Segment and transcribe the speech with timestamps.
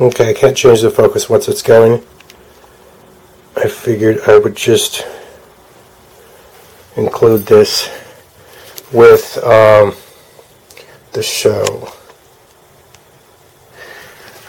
[0.00, 2.04] Okay, I can't change the focus once it's going.
[3.56, 5.04] I figured I would just
[6.96, 7.90] include this
[8.92, 9.96] with um,
[11.14, 11.92] the show.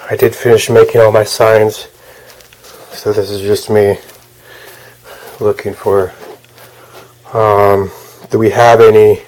[0.07, 1.87] I did finish making all my signs,
[2.91, 3.97] so this is just me
[5.39, 6.13] looking for.
[7.33, 7.89] Um,
[8.29, 9.23] do we have any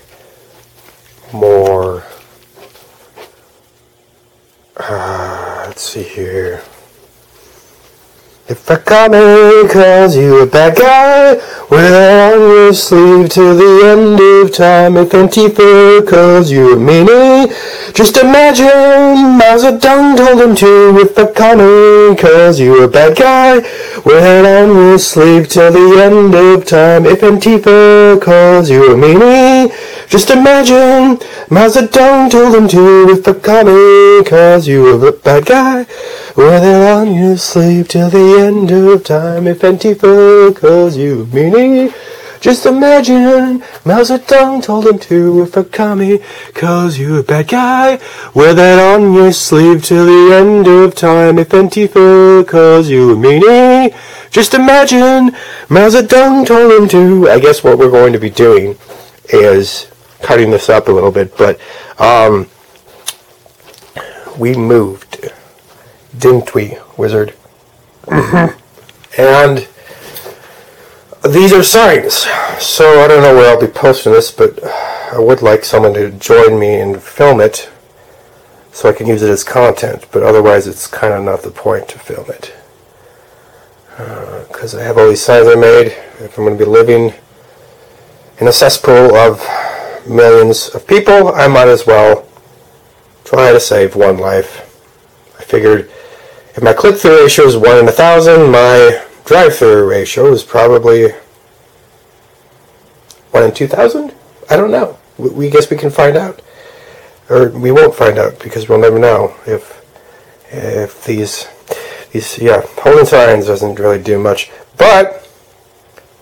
[1.33, 2.03] more?
[4.77, 6.63] Uh, let's see here.
[8.47, 11.35] If I come and cause you a bad guy,
[11.71, 14.97] wear on sleeve till the end of time.
[14.97, 17.47] If Antifa calls you a meanie,
[17.93, 20.93] just imagine Mao Zedong told him to.
[20.93, 26.65] with come and cause you a bad guy, it on sleeve till the end of
[26.65, 27.05] time.
[27.05, 29.71] If Antifa calls you a meanie,
[30.09, 31.19] just imagine
[31.49, 33.05] Mao Zedong told him to.
[33.05, 35.85] with come and cause you a bad guy,
[36.63, 39.47] it on your sleeve till the end of time.
[39.47, 41.25] If Antifa calls you a
[42.41, 45.43] just imagine Mao Zedong told him to.
[45.43, 46.19] If a commie
[46.55, 47.99] calls you a bad guy,
[48.33, 51.37] wear that on your sleeve till the end of time.
[51.37, 53.95] If Antifa calls you a meanie,
[54.31, 55.35] just imagine
[55.69, 57.29] Mao Zedong told him to.
[57.29, 58.75] I guess what we're going to be doing
[59.25, 59.87] is
[60.21, 61.59] cutting this up a little bit, but
[61.99, 62.47] um,
[64.39, 65.29] we moved,
[66.17, 67.35] didn't we, Wizard?
[69.17, 69.67] And
[71.29, 72.25] these are signs.
[72.59, 76.11] So I don't know where I'll be posting this, but I would like someone to
[76.11, 77.69] join me and film it
[78.71, 80.07] so I can use it as content.
[80.11, 82.55] But otherwise, it's kind of not the point to film it.
[83.97, 85.87] Uh, because I have all these signs I made.
[86.19, 87.13] If I'm going to be living
[88.39, 89.45] in a cesspool of
[90.07, 92.27] millions of people, I might as well
[93.23, 94.67] try to save one life.
[95.39, 95.91] I figured
[96.55, 101.11] if my click-through ratio is 1 in a thousand, my drive-through ratio is probably
[103.31, 104.13] 1 in 2,000?
[104.49, 104.97] I don't know.
[105.17, 106.41] We, we guess we can find out.
[107.29, 109.79] Or we won't find out because we'll never know if
[110.51, 111.47] if these
[112.11, 114.51] these yeah holding signs doesn't really do much.
[114.77, 115.25] But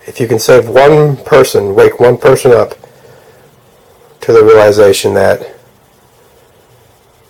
[0.05, 2.75] if you can save one person, wake one person up
[4.21, 5.55] to the realization that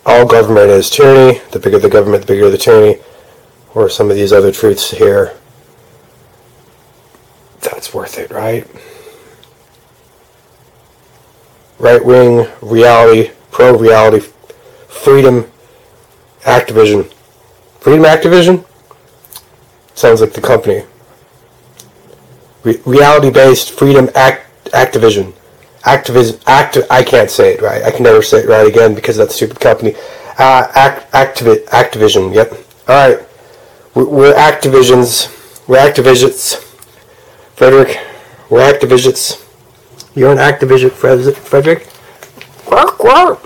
[0.04, 1.40] all government is tyranny.
[1.52, 3.00] The bigger the government, the bigger the tyranny.
[3.74, 5.38] Or some of these other truths here.
[7.90, 8.64] That's worth it, right?
[11.80, 14.24] Right wing reality, pro reality,
[14.86, 15.50] freedom,
[16.42, 17.12] Activision.
[17.80, 18.64] Freedom Activision?
[19.94, 20.84] Sounds like the company.
[22.62, 25.32] Re- reality based freedom act Activision.
[25.80, 27.82] Activision, act, I can't say it right.
[27.82, 29.96] I can never say it right again because of that stupid company.
[30.38, 32.52] Uh, act, Activi- Activision, yep.
[32.88, 33.26] Alright.
[33.96, 35.36] We're, we're Activisions.
[35.66, 36.68] We're Activisions.
[37.60, 37.98] Frederick,
[38.48, 39.46] we're Activisions.
[40.14, 41.88] You're an Activision, Fred- Frederick?
[42.64, 43.38] Quack, quack.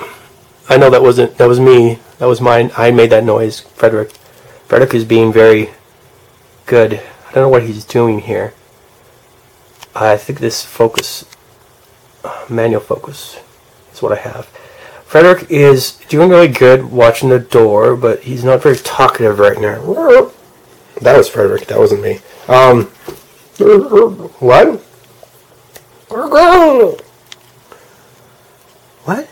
[0.68, 1.98] I know that wasn't, that was me.
[2.18, 2.70] That was mine.
[2.76, 4.12] I made that noise, Frederick.
[4.68, 5.70] Frederick is being very
[6.66, 7.02] good.
[7.26, 8.54] I don't know what he's doing here.
[9.96, 11.24] I think this focus
[12.48, 13.40] manual focus
[13.92, 14.46] is what I have.
[15.06, 20.30] Frederick is doing really good watching the door, but he's not very talkative right now.
[21.00, 21.66] That was Frederick.
[21.66, 22.20] That wasn't me.
[22.46, 22.92] Um,
[24.40, 24.80] what?
[29.04, 29.28] What?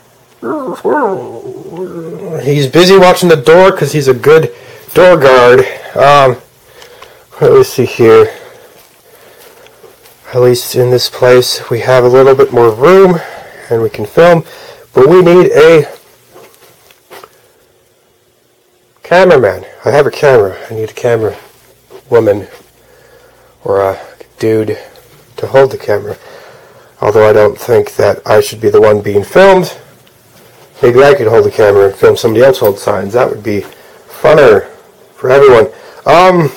[2.45, 4.55] He's busy watching the door because he's a good
[4.95, 5.61] door guard.
[5.97, 6.41] Um,
[7.41, 8.33] let me see here
[10.33, 13.21] at least in this place, we have a little bit more room
[13.69, 14.45] and we can film,
[14.95, 15.87] but we need a
[19.03, 19.67] cameraman.
[19.85, 20.57] I have a camera.
[20.71, 21.37] I need a camera
[22.09, 22.49] woman
[23.63, 24.01] or a
[24.43, 24.77] dude
[25.37, 26.19] to hold the camera.
[27.01, 29.79] Although I don't think that I should be the one being filmed.
[30.83, 33.13] Maybe I could hold the camera and film somebody else hold signs.
[33.13, 33.61] That would be
[34.21, 34.69] funner
[35.15, 35.67] for everyone.
[36.07, 36.51] Um,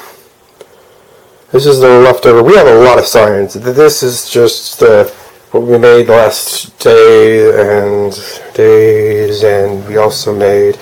[1.51, 2.41] this is the leftover.
[2.41, 3.53] We have a lot of signs.
[3.53, 5.05] This is just uh,
[5.51, 8.11] what we made last day and
[8.55, 10.75] days, and we also made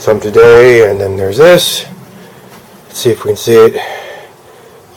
[0.00, 1.86] some today, and then there's this.
[2.86, 3.97] Let's see if we can see it.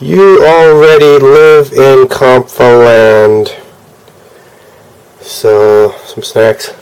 [0.02, 3.58] You already live in Comphaland.
[5.20, 6.74] So, some snacks.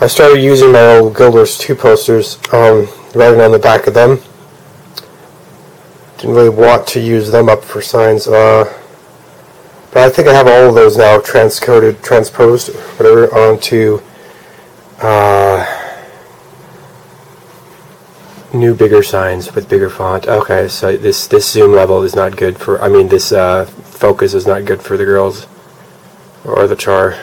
[0.00, 4.20] I started using my old Guilders 2 posters, um, writing on the back of them
[6.22, 8.28] didn't really want to use them up for signs.
[8.28, 8.64] Uh,
[9.90, 14.00] but I think I have all of those now transcoded, transposed, whatever, onto
[15.00, 15.81] uh,
[18.52, 20.26] New bigger signs with bigger font.
[20.28, 22.80] Okay, so this this zoom level is not good for.
[22.82, 25.46] I mean, this uh, focus is not good for the girls
[26.44, 27.16] or the char.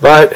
[0.00, 0.32] But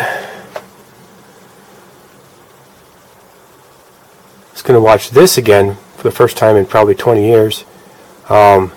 [4.52, 7.64] just gonna watch this again for the first time in probably 20 years.
[8.30, 8.72] Um,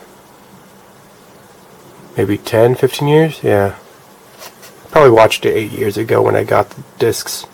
[2.17, 3.41] maybe 10, 15 years.
[3.43, 3.77] Yeah,
[4.91, 7.45] probably watched it eight years ago when I got the discs.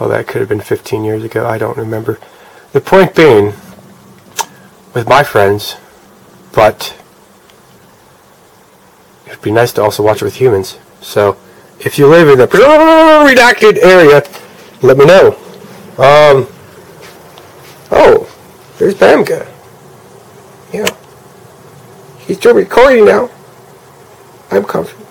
[0.00, 1.46] Oh, that could have been 15 years ago.
[1.46, 2.18] I don't remember.
[2.72, 3.54] The point being,
[4.94, 5.76] with my friends,
[6.52, 6.96] but
[9.26, 10.78] it'd be nice to also watch it with humans.
[11.00, 11.36] So,
[11.80, 14.22] if you live in the redacted area,
[14.82, 15.36] let me know.
[15.98, 16.46] Um.
[17.90, 18.28] Oh,
[18.78, 19.46] there's Bamka.
[20.72, 20.88] Yeah.
[22.18, 23.30] He's still recording now.
[24.50, 25.06] I'm comfortable.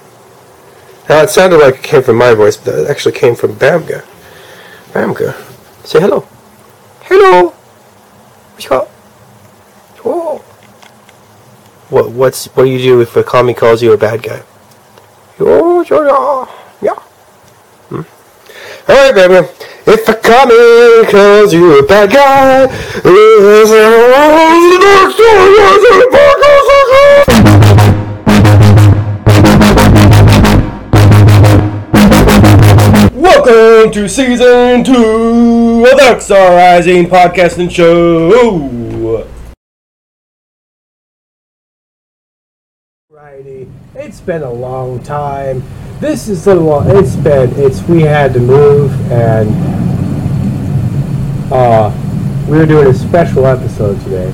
[1.08, 4.06] Now, it sounded like it came from my voice, but it actually came from Bamka.
[4.94, 5.34] Bamka.
[5.84, 6.26] Say hello.
[7.02, 7.50] Hello.
[7.50, 8.88] What you got?
[10.06, 10.38] Oh.
[11.90, 14.44] What what's what do you do if a commie calls you a bad guy?
[15.40, 16.94] Oh, yeah.
[16.94, 17.00] Yeah.
[17.90, 18.92] Hmm?
[18.92, 19.48] Alright, baby.
[19.88, 22.68] If a commie calls you a bad guy,
[33.94, 39.28] to season two of Dark Star Rising Podcast and Show.
[43.10, 45.62] Righty, it's been a long time.
[46.00, 46.90] This is the long.
[46.90, 47.52] It's been.
[47.56, 49.50] It's we had to move and
[51.54, 51.92] uh,
[52.50, 54.34] we were doing a special episode today.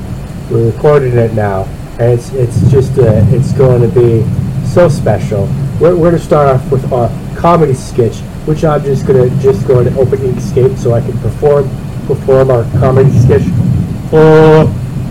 [0.49, 1.63] We're recording it now,
[1.99, 4.23] and it's it's just uh, it's going to be
[4.65, 5.47] so special.
[5.81, 9.67] We're, we're going to start off with a comedy sketch, which I'm just to just
[9.67, 11.69] go to open Inkscape so I can perform
[12.05, 13.43] perform our comedy sketch.
[14.11, 14.65] Uh,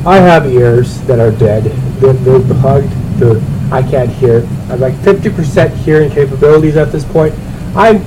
[0.07, 1.65] I have ears that are dead.
[2.01, 2.91] They're, they're bugged.
[3.21, 3.41] They're,
[3.73, 4.39] I can't hear.
[4.71, 7.35] I'm like 50% hearing capabilities at this point.
[7.77, 8.03] I'm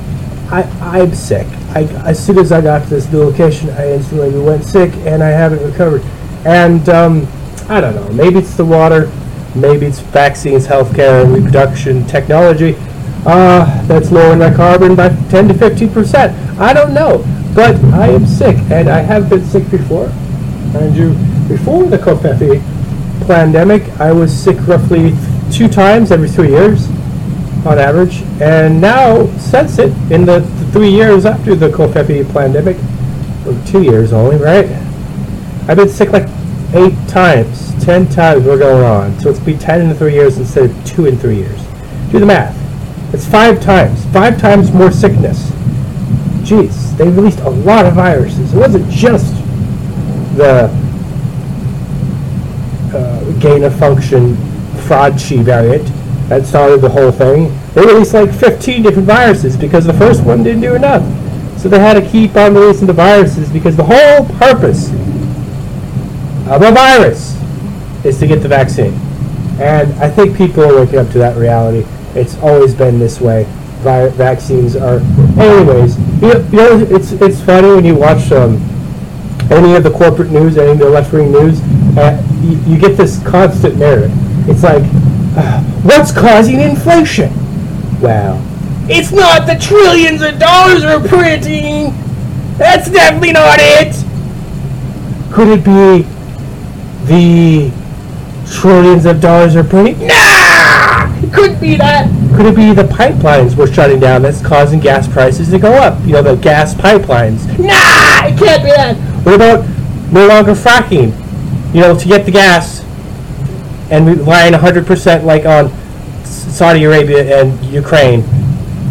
[0.52, 1.48] I, I'm sick.
[1.74, 5.24] I, as soon as I got to this new location, I instantly went sick, and
[5.24, 6.02] I haven't recovered.
[6.46, 7.28] And um,
[7.70, 8.10] I don't know.
[8.10, 9.10] Maybe it's the water.
[9.56, 12.74] Maybe it's vaccines, healthcare, reproduction technology.
[13.26, 16.60] Uh, that's lowering my carbon by 10 to 15 percent.
[16.60, 17.24] I don't know,
[17.54, 20.08] but I am sick, and I have been sick before.
[20.74, 21.14] And you,
[21.48, 22.62] before the Covfefe
[23.28, 25.14] pandemic, I was sick roughly
[25.52, 26.88] two times every three years
[27.66, 28.24] on average.
[28.42, 32.78] And now, since it, in the, the three years after the Covfefe pandemic,
[33.46, 34.66] or two years only, right?
[35.68, 36.28] I've been sick like
[36.74, 39.20] eight times, ten times we're going on.
[39.20, 41.62] So it's be ten in three years instead of two in three years.
[42.12, 42.58] Do the math.
[43.14, 44.06] It's five times.
[44.14, 45.50] Five times more sickness.
[46.42, 48.54] Jeez, they released a lot of viruses.
[48.54, 49.34] It wasn't just
[50.36, 50.70] the
[52.94, 54.36] uh, gain of function
[54.88, 55.88] fraud chi variant
[56.30, 57.54] that started the whole thing.
[57.74, 61.04] They released like 15 different viruses because the first one didn't do enough.
[61.60, 64.90] So they had to keep on releasing the viruses because the whole purpose
[66.50, 67.38] of a virus
[68.04, 68.94] is to get the vaccine.
[69.60, 71.86] And I think people are waking up to that reality.
[72.16, 73.46] It's always been this way.
[73.82, 75.00] Vi- vaccines are,
[75.40, 75.98] anyways.
[76.22, 78.58] You know, you know, it's it's funny when you watch um,
[79.50, 81.60] any of the corporate news, any of the left wing news.
[81.98, 84.12] Uh, you, you get this constant narrative.
[84.50, 84.84] It's like,
[85.38, 87.32] uh, what's causing inflation?
[88.00, 88.40] Well,
[88.90, 91.94] it's not the trillions of dollars we're printing.
[92.58, 93.96] That's definitely not it.
[95.34, 96.08] Could it be
[97.06, 97.72] the
[98.52, 100.08] trillions of dollars we're printing?
[100.08, 100.31] Nah!
[101.32, 102.10] It could be that.
[102.36, 106.00] Could it be the pipelines we're shutting down that's causing gas prices to go up?
[106.06, 107.48] You know, the gas pipelines.
[107.58, 108.28] Nah!
[108.28, 108.98] It can't be that.
[109.26, 109.66] What about
[110.12, 111.16] no longer fracking?
[111.74, 112.82] You know, to get the gas
[113.90, 115.72] and relying 100% like on
[116.26, 118.24] Saudi Arabia and Ukraine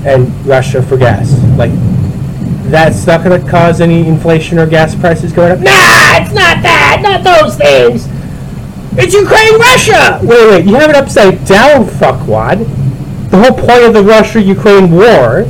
[0.06, 1.30] and Russia for gas.
[1.58, 1.72] Like,
[2.70, 5.58] that's not going to cause any inflation or gas prices going up.
[5.58, 7.00] Nah, it's not that.
[7.02, 8.08] Not those things.
[8.92, 10.20] It's Ukraine, Russia.
[10.22, 10.66] Wait, wait.
[10.66, 12.66] You have it upside down, fuckwad.
[13.30, 15.46] The whole point of the Russia-Ukraine war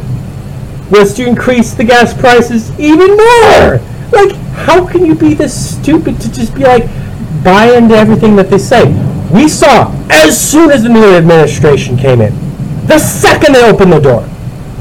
[0.90, 3.80] was to increase the gas prices even more.
[4.12, 6.84] Like, how can you be this stupid to just be like,
[7.42, 8.92] buy into everything that they say?
[9.32, 12.34] We saw as soon as the new administration came in,
[12.86, 14.22] the second they opened the door,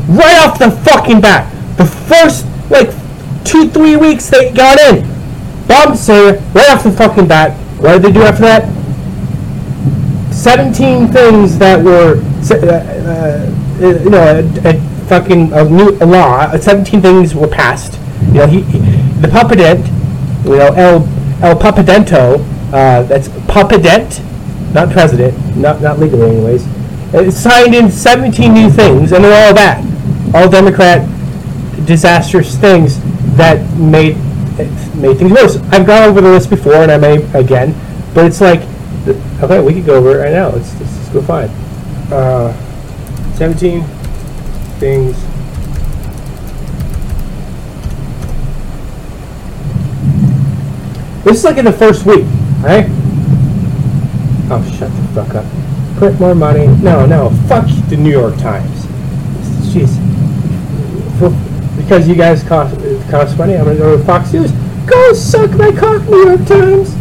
[0.09, 2.89] right off the fucking bat, the first like
[3.45, 5.07] two three weeks they got in,
[5.67, 7.55] Bob Sayer right off the fucking bat.
[7.79, 8.67] What did they do after that?
[10.33, 12.21] Seventeen things that were,
[12.51, 16.39] uh, uh, you know, a, a fucking a new a law.
[16.41, 17.99] uh, Seventeen things were passed.
[18.27, 18.79] You know, he, he
[19.21, 19.59] the puppet
[20.45, 21.07] you know, El
[21.41, 22.39] El Papadento,
[22.73, 24.21] uh, that's Papadent,
[24.73, 26.65] not president, not not legally anyways,
[27.13, 29.83] it signed in 17 new things, and they're all bad,
[30.35, 31.07] all Democrat
[31.85, 32.99] disastrous things
[33.35, 34.15] that made
[34.99, 35.57] made things worse.
[35.71, 37.73] I've gone over the list before, and I may again,
[38.13, 38.61] but it's like,
[39.41, 40.49] okay, we could go over it right now.
[40.49, 41.49] Let's, let's, let's go find
[42.11, 42.53] uh,
[43.35, 43.83] 17
[44.79, 45.15] things.
[51.23, 52.25] This is like in the first week,
[52.61, 52.87] right?
[54.51, 55.45] Oh, shut the fuck up.
[55.97, 56.67] Print more money.
[56.81, 58.85] No, no, fuck the New York Times.
[59.73, 59.95] Jeez.
[61.77, 62.75] Because you guys cost,
[63.09, 64.51] cost money, I'm gonna go to Fox News.
[64.89, 66.93] Go suck my cock, New York Times!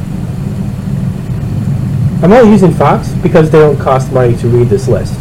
[2.23, 5.15] I'm only using Fox because they don't cost money to read this list.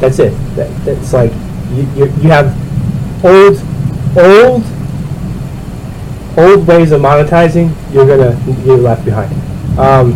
[0.00, 0.30] That's it.
[0.54, 1.32] That, that's like,
[1.72, 2.56] you, you, you have
[3.24, 3.60] old,
[4.16, 4.64] old
[6.38, 8.32] old ways of monetizing, you're gonna
[8.64, 9.32] get left behind.
[9.78, 10.12] Um,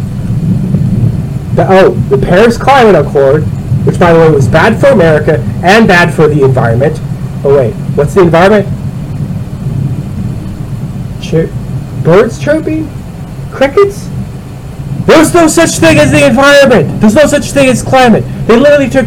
[1.54, 3.42] the, oh, the Paris Climate Accord,
[3.84, 6.96] which by the way was bad for America and bad for the environment.
[7.44, 8.66] Oh wait, what's the environment?
[11.20, 11.50] Chir-
[12.02, 12.88] birds chirping?
[13.52, 14.09] Crickets?
[15.06, 17.00] There's no such thing as the environment.
[17.00, 18.25] There's no such thing as climate.
[18.47, 19.06] They literally took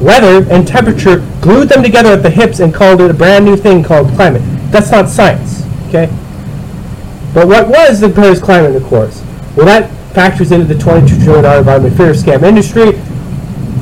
[0.00, 3.56] weather and temperature, glued them together at the hips, and called it a brand new
[3.56, 4.42] thing called climate.
[4.70, 5.62] That's not science.
[5.88, 6.06] Okay?
[7.34, 9.10] But what was the Paris Climate Accord?
[9.56, 12.92] Well, that factors into the $22 trillion environment fair scam industry.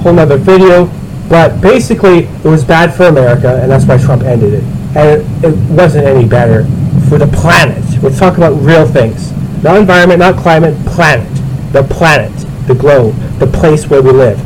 [0.02, 0.90] Whole nother video.
[1.28, 4.64] But basically, it was bad for America, and that's why Trump ended it.
[4.96, 6.64] And it, it wasn't any better
[7.08, 7.85] for the planet.
[8.02, 9.32] We're talk about real things.
[9.62, 11.32] Not environment, not climate, planet.
[11.72, 12.32] The planet,
[12.66, 14.40] the globe, the place where we live.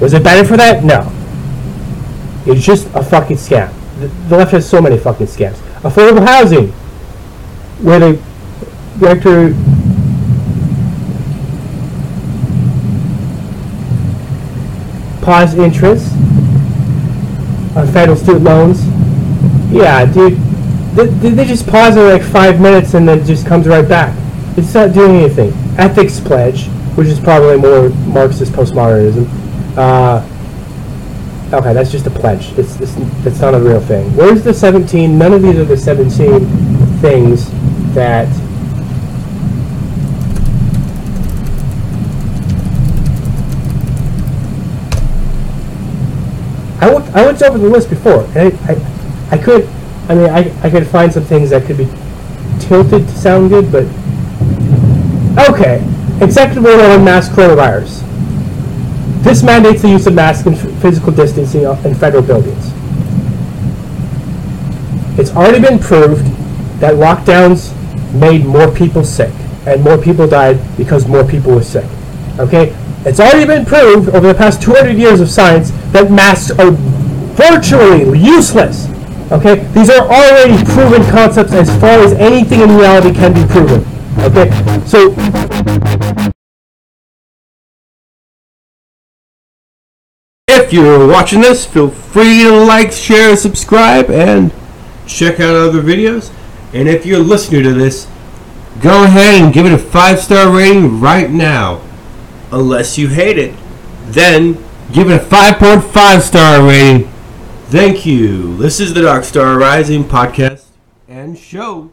[0.00, 0.84] Was it better for that?
[0.84, 1.12] No.
[2.46, 3.72] It's just a fucking scam.
[3.98, 6.68] The, the left has so many fucking scams affordable housing,
[7.82, 8.22] where they
[8.98, 9.54] director to
[15.22, 16.12] pause interest
[17.76, 18.84] on federal student loans.
[19.72, 20.38] Yeah, dude,
[21.04, 24.16] they, they just pause it like five minutes and then just comes right back.
[24.56, 25.52] It's not doing anything.
[25.78, 29.28] Ethics pledge, which is probably more Marxist postmodernism.
[29.76, 30.26] Uh,
[31.52, 32.58] Okay, that's just a pledge.
[32.58, 34.14] It's, it's, it's not a real thing.
[34.16, 35.16] Where's the 17?
[35.16, 36.44] None of these are the 17
[36.98, 37.48] things
[37.94, 38.26] that
[46.80, 49.68] I went, I went over the list before, and I, I, I could,
[50.08, 51.88] I mean, I, I could find some things that could be
[52.60, 53.84] tilted to sound good, but
[55.50, 55.82] okay.
[56.20, 58.02] Order on mass coronavirus.
[59.22, 62.72] This mandates the use of masks and physical distancing in federal buildings.
[65.18, 66.24] It's already been proved
[66.80, 67.74] that lockdowns
[68.14, 69.32] made more people sick,
[69.66, 71.84] and more people died because more people were sick.
[72.38, 72.74] Okay?
[73.04, 78.18] It's already been proved over the past 200 years of science that masks are virtually
[78.18, 78.88] useless.
[79.32, 79.64] Okay?
[79.72, 83.84] These are already proven concepts as far as anything in reality can be proven.
[84.20, 84.50] Okay?
[84.86, 85.14] So
[90.48, 94.52] If you're watching this, feel free to like, share, subscribe, and
[95.06, 96.32] check out other videos.
[96.72, 98.06] And if you're listening to this,
[98.80, 101.82] go ahead and give it a five star rating right now.
[102.52, 103.54] Unless you hate it,
[104.06, 104.54] then
[104.92, 107.12] give it a 5.5 star rating.
[107.68, 108.56] Thank you.
[108.58, 110.66] This is the Dark Star Rising podcast
[111.08, 111.90] and show.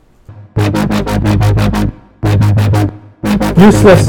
[3.58, 4.08] Useless,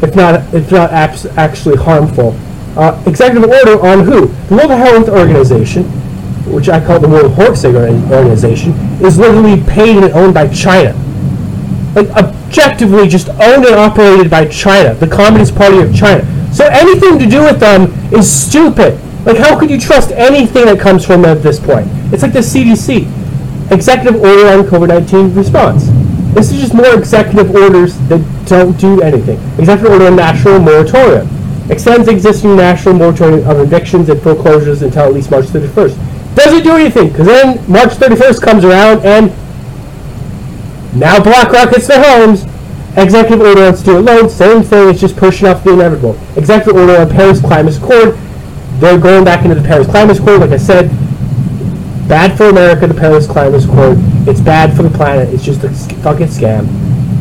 [0.00, 2.38] if not, if not actually harmful
[2.76, 4.28] uh, executive order on who?
[4.48, 5.82] The World Health Organization,
[6.46, 8.70] which I call the World Horse Organization,
[9.04, 10.92] is literally paid and owned by China.
[11.96, 16.24] Like, objectively just owned and operated by China, the Communist Party of China.
[16.54, 19.00] So anything to do with them is stupid.
[19.24, 21.86] Like, how could you trust anything that comes from them at this point?
[22.12, 23.06] It's like the CDC.
[23.70, 25.86] Executive order on COVID-19 response.
[26.34, 29.38] This is just more executive orders that don't do anything.
[29.58, 31.28] Executive order on national moratorium
[31.70, 36.34] extends existing national moratorium of evictions and foreclosures until at least March 31st.
[36.34, 39.28] Doesn't do anything, because then March 31st comes around and
[40.98, 42.44] now BlackRock hits their homes.
[42.96, 46.18] Executive order on student loans, same thing, it's just pushing off the inevitable.
[46.36, 48.18] Executive order on Paris Climate Accord,
[48.82, 50.88] they're going back into the Paris Climate Accord, like I said,
[52.08, 53.96] bad for America, the Paris Climate Accord.
[54.26, 55.32] It's bad for the planet.
[55.32, 55.70] It's just a
[56.02, 56.66] fucking scam.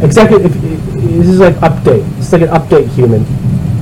[0.04, 2.04] Executive, this is like update.
[2.18, 3.20] It's like an update human.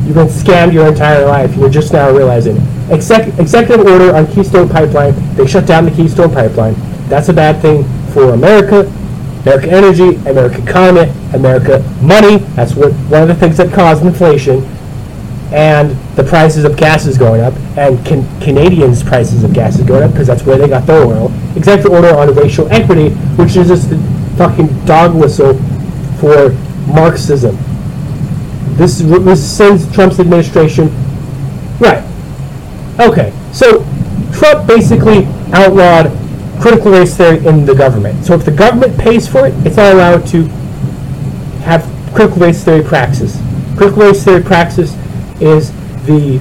[0.05, 1.55] You've been scammed your entire life.
[1.55, 2.91] You're just now realizing it.
[2.91, 5.13] Exec- executive order on Keystone Pipeline.
[5.35, 6.75] They shut down the Keystone Pipeline.
[7.07, 8.91] That's a bad thing for America.
[9.43, 12.39] American energy, American climate, America money.
[12.55, 14.65] That's what one of the things that caused inflation.
[15.51, 19.85] And the prices of gas is going up, and can, Canadians' prices of gas is
[19.85, 21.31] going up because that's where they got their oil.
[21.55, 23.97] Executive order on racial equity, which is just a
[24.37, 25.55] fucking dog whistle
[26.19, 26.51] for
[26.87, 27.57] Marxism.
[28.77, 30.89] This, this sends Trump's administration.
[31.79, 32.03] Right.
[32.99, 33.33] Okay.
[33.51, 33.83] So
[34.31, 36.11] Trump basically outlawed
[36.61, 38.23] critical race theory in the government.
[38.23, 40.43] So if the government pays for it, it's not allowed to
[41.63, 43.37] have critical race theory praxis.
[43.77, 44.93] Critical race theory praxis
[45.41, 45.71] is
[46.05, 46.39] the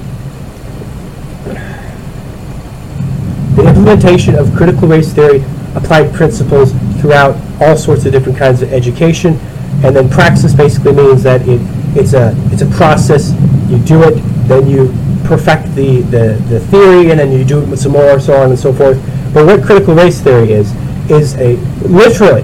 [3.55, 5.43] the implementation of critical race theory
[5.75, 9.37] applied principles throughout all sorts of different kinds of education.
[9.83, 11.61] And then praxis basically means that it,
[11.97, 13.31] it's a it's a process.
[13.69, 14.15] You do it,
[14.47, 14.93] then you
[15.25, 18.49] perfect the, the, the theory, and then you do it with some more, so on
[18.49, 18.97] and so forth.
[19.33, 20.73] But what critical race theory is
[21.09, 21.55] is a
[21.87, 22.41] literally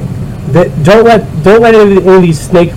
[0.52, 2.72] that don't let don't let any, any of these snake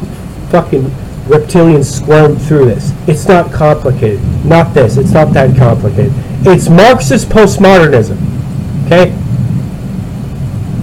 [0.51, 0.91] fucking
[1.29, 2.93] reptilians squirm through this.
[3.07, 4.21] It's not complicated.
[4.45, 4.97] Not this.
[4.97, 6.13] It's not that complicated.
[6.47, 8.17] It's Marxist postmodernism.
[8.87, 9.11] Okay.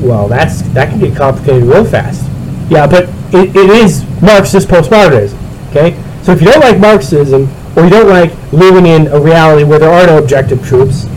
[0.06, 2.24] Well, that's that can get complicated real fast.
[2.70, 5.38] Yeah, but it, it is Marxist postmodernism.
[5.70, 6.02] Okay.
[6.24, 9.80] So if you don't like Marxism, or you don't like living in a reality where
[9.80, 11.08] there are no objective truths,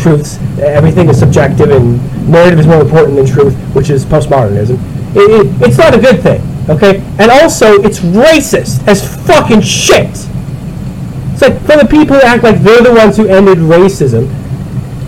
[0.00, 2.00] truths, everything is subjective, and
[2.30, 4.78] narrative is more important than truth, which is postmodernism.
[5.14, 7.00] It, it, it's not a good thing, okay?
[7.18, 10.10] And also, it's racist as fucking shit.
[11.32, 14.28] It's like for the people who act like they're the ones who ended racism.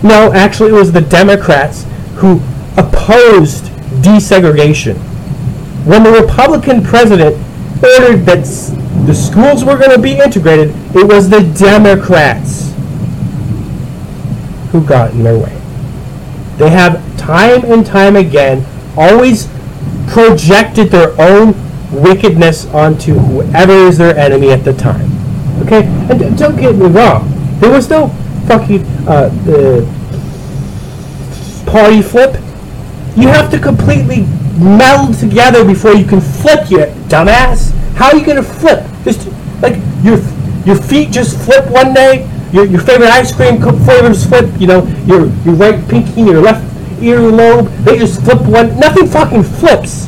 [0.03, 1.85] No, actually, it was the Democrats
[2.15, 2.39] who
[2.77, 3.65] opposed
[4.03, 4.97] desegregation.
[5.85, 7.35] When the Republican president
[7.83, 8.45] ordered that
[9.05, 12.73] the schools were going to be integrated, it was the Democrats
[14.71, 15.55] who got in their way.
[16.57, 18.65] They have time and time again
[18.97, 19.47] always
[20.09, 21.53] projected their own
[21.91, 25.09] wickedness onto whoever is their enemy at the time.
[25.61, 25.85] Okay?
[26.09, 28.09] And don't get me wrong, there was no
[28.47, 29.85] fucking uh, uh,
[31.69, 32.35] party flip.
[33.15, 34.25] You have to completely
[34.57, 37.71] meld together before you can flip, you dumbass.
[37.95, 38.85] How are you gonna flip?
[39.03, 39.27] Just
[39.61, 40.19] like your
[40.65, 42.27] your feet just flip one day.
[42.51, 44.49] Your, your favorite ice cream flavors flip.
[44.59, 46.68] You know your your right pinky and your left
[46.99, 47.83] earlobe.
[47.83, 48.79] They just flip one.
[48.79, 50.07] Nothing fucking flips.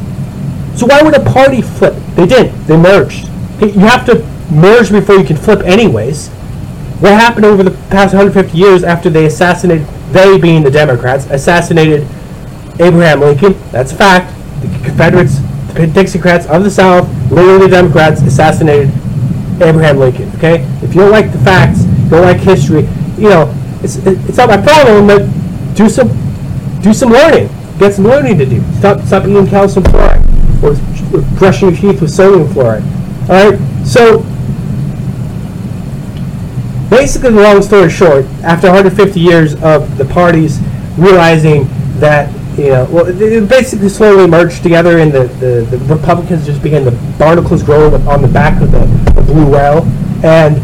[0.80, 1.96] So why would a party flip?
[2.16, 2.54] They did.
[2.68, 3.28] They merged.
[3.62, 6.30] You have to merge before you can flip, anyways.
[7.00, 9.88] What happened over the past 150 years after they assassinated?
[10.12, 12.02] They being the Democrats assassinated
[12.80, 13.54] Abraham Lincoln.
[13.72, 14.36] That's a fact.
[14.62, 15.40] The Confederates
[15.74, 18.90] the Dixiecrats of the South, literally the Democrats, assassinated
[19.62, 20.30] Abraham Lincoln.
[20.36, 24.38] Okay, if you don't like the facts, you don't like history, you know it's it's
[24.38, 25.08] not my problem.
[25.08, 26.10] But do some
[26.82, 27.50] do some learning.
[27.80, 28.62] Get some learning to do.
[28.74, 30.72] Stop stop eating calcium fluoride or,
[31.18, 32.84] or brushing your teeth with sodium fluoride.
[33.30, 34.20] All right, so
[36.90, 40.60] basically, long story short, after 150 years of the parties
[40.98, 41.68] realizing
[42.00, 46.62] that you know, well, they basically slowly merged together, and the, the, the Republicans just
[46.62, 49.84] began the barnacles growing on the back of the, the blue whale,
[50.24, 50.58] and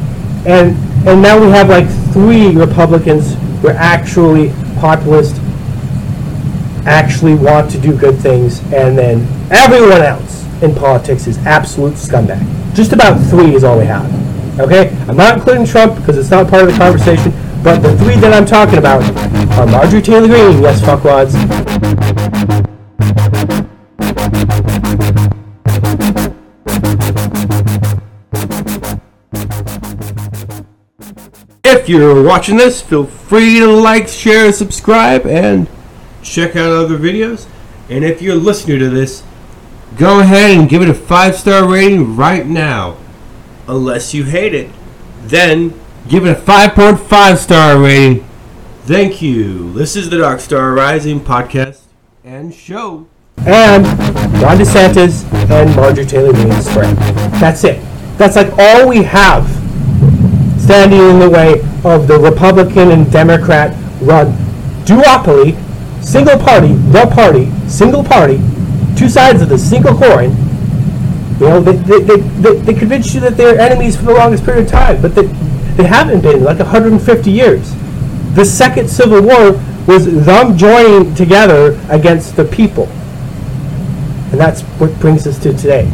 [0.46, 0.76] and
[1.08, 5.36] and now we have like three Republicans who are actually populist,
[6.88, 12.42] actually want to do good things, and then everyone else in politics is absolute scumbag.
[12.74, 14.10] Just about three is all we have.
[14.60, 17.32] Okay, I'm not including Trump because it's not part of the conversation.
[17.64, 19.04] But the three that I'm talking about
[19.58, 21.36] are Marjorie Taylor Greene, yes, fuckwads.
[31.64, 35.68] If you're watching this, feel free to like, share, subscribe, and
[36.28, 37.48] check out other videos.
[37.90, 39.24] And if you're listening to this,
[39.98, 42.98] go ahead and give it a five star rating right now.
[43.68, 44.70] Unless you hate it,
[45.24, 45.74] then
[46.08, 48.26] Give it a 5.5 star rating.
[48.84, 49.74] Thank you.
[49.74, 51.82] This is the Dark Star Rising podcast
[52.24, 53.08] and show.
[53.40, 53.86] And
[54.42, 56.96] Ron DeSantis and Marjorie Taylor Greene spread.
[57.42, 57.82] That's it.
[58.18, 59.46] That's like all we have
[60.62, 64.32] standing in the way of the Republican and Democrat run
[64.86, 65.58] duopoly,
[66.08, 68.38] single party, the party, single party,
[68.96, 70.32] two sides of the single coin.
[71.38, 74.66] You know, they, they, they, they, convinced you that they're enemies for the longest period
[74.66, 75.26] of time, but they,
[75.76, 77.76] they haven't been like 150 years.
[78.36, 79.52] The Second Civil War
[79.86, 82.86] was them joining together against the people.
[84.32, 85.92] And that's what brings us to today.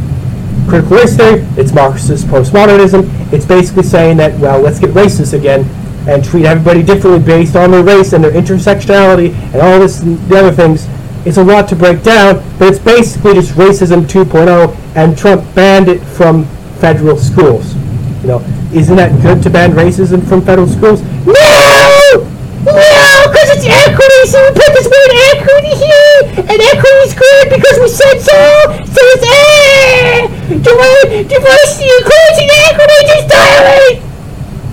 [0.69, 3.33] Critical race theory, it's Marxist postmodernism.
[3.33, 5.65] It's basically saying that, well, let's get racist again
[6.07, 10.17] and treat everybody differently based on their race and their intersectionality and all this and
[10.29, 10.87] the other things.
[11.25, 15.87] It's a lot to break down, but it's basically just racism 2.0, and Trump banned
[15.87, 16.43] it from
[16.83, 17.75] federal schools.
[18.21, 18.39] You know,
[18.73, 21.01] isn't that good to ban racism from federal schools?
[21.23, 22.27] No!
[22.63, 27.49] No, because it's equity, so we put this word equity here, and equity is good
[27.55, 28.39] because we said so,
[28.87, 30.27] so it's eh!
[30.59, 33.91] Diver- diversity, equality, equity, just diary!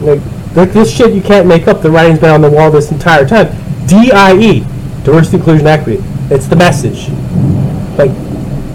[0.02, 1.82] Like, like this shit you can't make up.
[1.82, 3.48] The writing's been on the wall this entire time.
[3.86, 4.60] DIE,
[5.04, 6.02] diversity, inclusion, equity.
[6.30, 7.08] It's the message.
[7.98, 8.10] Like,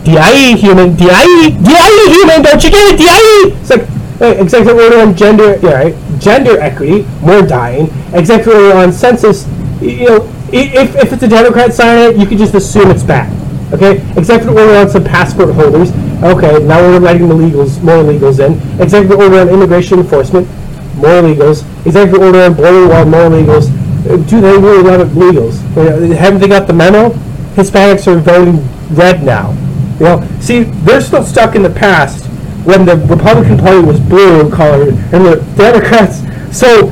[0.03, 2.97] DIE human, DIE, DIE human, don't you get it?
[2.97, 3.59] DIE!
[3.59, 3.87] It's like,
[4.19, 6.19] hey, executive order on gender, yeah, right?
[6.19, 7.89] Gender equity, more dying.
[8.13, 9.47] Executive order on census,
[9.81, 13.31] you know, if, if it's a Democrat signing it, you can just assume it's bad.
[13.73, 13.97] Okay?
[14.17, 15.91] Executive order on some passport holders.
[16.23, 18.53] Okay, now we're letting the legals, more illegals in.
[18.81, 20.47] Executive order on immigration enforcement,
[20.95, 21.63] more illegals.
[21.85, 23.69] Executive order on border wall, more illegals.
[24.05, 25.59] Uh, Do they really love it legals?
[26.15, 27.09] Haven't they got the memo?
[27.55, 29.51] Hispanics are voting red now.
[29.99, 32.25] You know, see, they're still stuck in the past
[32.65, 36.19] when the Republican Party was blue colored and the Democrats.
[36.55, 36.89] So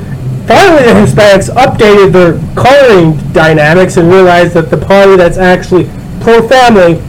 [0.47, 5.89] finally, the Hispanics updated their coloring dynamics and realized that the party that's actually
[6.21, 7.01] pro-family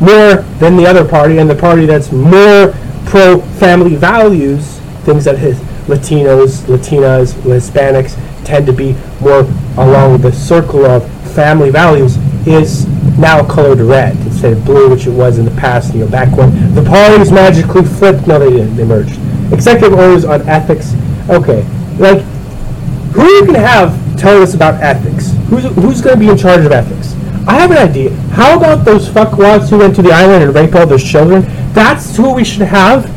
[0.00, 2.74] more than the other party, and the party that's more
[3.06, 9.40] pro-family values, things that his Latinos, Latinas, Hispanics tend to be more
[9.76, 12.86] along the circle of family values, is
[13.18, 15.94] now colored red instead of blue, which it was in the past.
[15.94, 18.26] You know, back when the parties magically flipped.
[18.26, 18.76] No, they didn't.
[18.76, 19.18] They merged.
[19.52, 20.94] Executive orders on ethics.
[21.28, 21.62] Okay,
[21.98, 22.22] like
[23.12, 25.32] who are you to have tell us about ethics?
[25.48, 27.14] Who's who's going to be in charge of ethics?
[27.48, 28.10] I have an idea.
[28.32, 31.42] How about those fuckwads who went to the island and raped all those children?
[31.72, 33.15] That's who we should have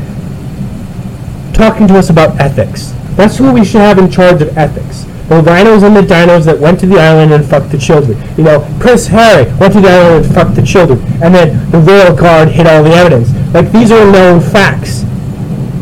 [1.60, 2.92] talking to us about ethics.
[3.16, 5.04] That's who we should have in charge of ethics.
[5.28, 8.16] The RINOs and the DINOs that went to the island and fucked the children.
[8.38, 10.98] You know, Prince Harry went to the island and fucked the children.
[11.22, 13.28] And then the royal guard hid all the evidence.
[13.52, 15.04] Like, these are known facts.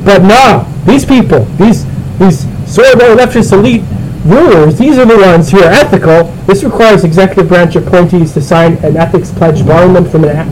[0.05, 1.87] But no, these people, these
[2.19, 3.85] these of leftist elite
[4.25, 6.25] rulers, these are the ones who are ethical.
[6.47, 10.51] This requires executive branch appointees to sign an ethics pledge barring them from an act,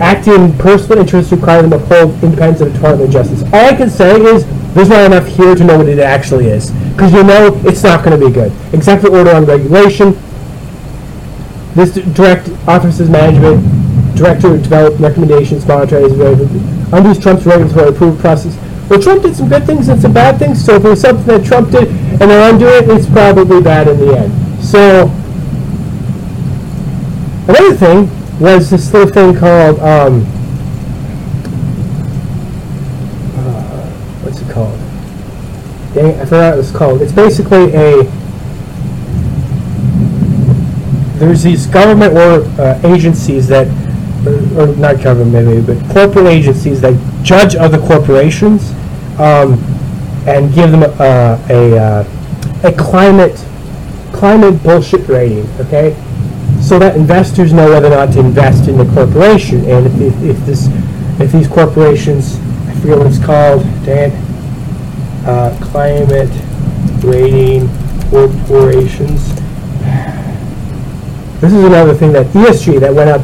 [0.00, 3.42] acting personal interest require them to uphold independence of the Department of Justice.
[3.52, 6.70] All I can say is there's not enough here to know what it actually is.
[6.92, 8.52] Because you know it's not going to be good.
[8.72, 10.18] Executive order on regulation.
[11.74, 13.64] This direct office's management,
[14.16, 16.04] director to develop recommendations, monitoring,
[16.92, 18.56] undoes Trump's regulatory approval process.
[18.88, 21.26] Well, Trump did some good things and some bad things, so if it was something
[21.26, 24.64] that Trump did and they're undo it, it's probably bad in the end.
[24.64, 25.08] So,
[27.48, 30.22] another thing was this little thing called, um,
[33.36, 33.90] uh,
[34.22, 34.78] what's it called?
[35.94, 37.02] Dang, I forgot what it's called.
[37.02, 38.04] It's basically a
[41.18, 43.68] there's these government or uh, agencies that,
[44.56, 48.72] or, not government maybe, but corporate agencies that judge other corporations
[49.18, 49.54] um,
[50.26, 52.04] and give them a, a, uh,
[52.64, 53.36] a climate
[54.12, 55.46] climate bullshit rating.
[55.60, 55.96] Okay,
[56.64, 60.22] so that investors know whether or not to invest in the corporation, and if, if,
[60.22, 60.68] if this
[61.20, 64.10] if these corporations, I forget what it's called, Dan,
[65.26, 66.30] uh, climate
[67.04, 67.68] rating
[68.10, 69.34] corporations.
[71.40, 73.20] This is another thing that ESG that went up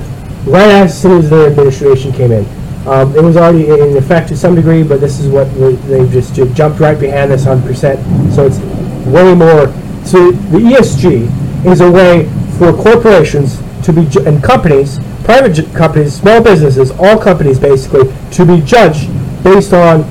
[0.46, 2.46] right as soon as their administration came in.
[2.86, 6.10] Um, it was already in effect to some degree, but this is what they- they've
[6.10, 7.98] just jumped right behind this 100%.
[8.32, 8.58] So it's
[9.06, 9.70] way more.
[10.04, 11.28] So the ESG
[11.64, 12.28] is a way
[12.60, 18.04] for corporations to be ju- and companies, private ju- companies, small businesses, all companies basically,
[18.30, 19.08] to be judged
[19.42, 20.02] based on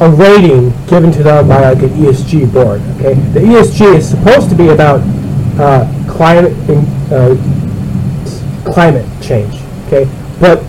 [0.00, 2.80] a rating given to them by like an ESG board.
[2.96, 5.00] Okay, the ESG is supposed to be about
[5.60, 6.54] uh, climate
[7.12, 7.36] uh,
[8.72, 9.54] climate change.
[9.86, 10.04] Okay,
[10.40, 10.60] but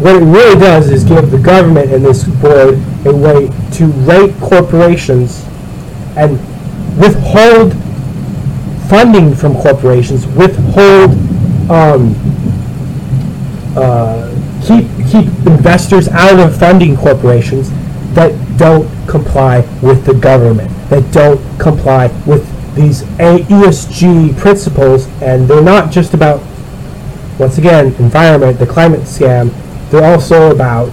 [0.00, 4.34] what it really does is give the government and this board a way to rate
[4.40, 5.44] corporations
[6.16, 6.38] and
[6.98, 7.74] withhold
[8.88, 11.10] funding from corporations, withhold
[11.70, 12.14] um,
[13.76, 14.30] uh,
[14.62, 17.70] keep keep investors out of funding corporations
[18.14, 22.44] that don't comply with the government, that don't comply with
[22.74, 26.40] these ESG principles, and they're not just about
[27.38, 29.52] once again environment, the climate scam.
[29.90, 30.92] They're also about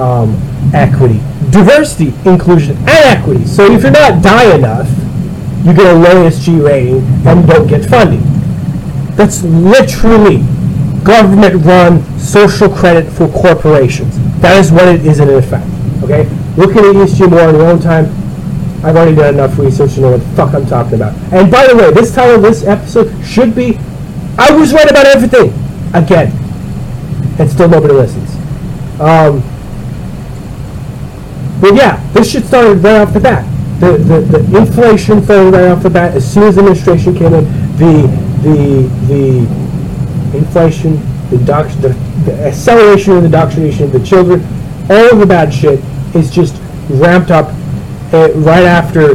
[0.00, 0.34] um,
[0.72, 3.44] equity, diversity, inclusion, and equity.
[3.44, 4.88] So if you're not die enough,
[5.64, 8.22] you get a low ESG rating and don't get funding.
[9.16, 10.38] That's literally
[11.04, 14.18] government-run social credit for corporations.
[14.40, 15.66] That is what it is in effect.
[16.02, 16.24] Okay?
[16.56, 18.06] Look at ESG more in your own time.
[18.84, 21.14] I've already done enough research to know what the fuck I'm talking about.
[21.32, 23.78] And by the way, this title of this episode should be
[24.36, 25.52] I was right about everything
[25.94, 26.32] again,
[27.38, 28.34] and still nobody listens.
[29.00, 29.42] Um,
[31.60, 33.53] but yeah, this shit started right off the bat.
[33.80, 36.14] The, the, the inflation started right off the bat.
[36.14, 37.44] As soon as the administration came in,
[37.76, 38.06] the
[38.42, 40.96] the the inflation,
[41.30, 41.88] the, doct- the,
[42.24, 44.40] the acceleration of the indoctrination of the children,
[44.90, 45.80] all of the bad shit
[46.14, 46.54] is just
[46.90, 47.48] ramped up
[48.12, 49.14] uh, right after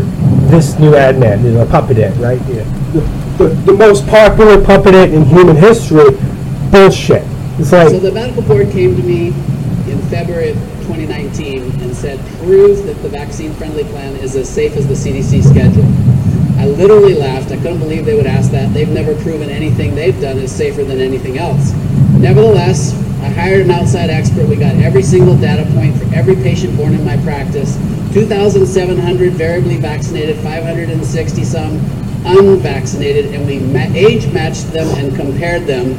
[0.49, 2.39] this new ad man, you know, puppet ad, right?
[2.47, 2.63] Yeah.
[2.93, 2.99] The,
[3.37, 6.09] the, the most popular puppet ad in human history,
[6.71, 7.23] bullshit.
[7.59, 12.19] It's like, So the medical board came to me in February of 2019 and said,
[12.49, 15.85] prove that the vaccine-friendly plan is as safe as the CDC schedule.
[16.59, 17.51] I literally laughed.
[17.51, 18.73] I couldn't believe they would ask that.
[18.73, 21.71] They've never proven anything they've done is safer than anything else.
[22.17, 24.47] Nevertheless, I hired an outside expert.
[24.47, 27.75] We got every single data point for every patient born in my practice.
[28.13, 31.77] 2,700 variably vaccinated, 560 some
[32.25, 33.57] unvaccinated, and we
[33.95, 35.91] age matched them and compared them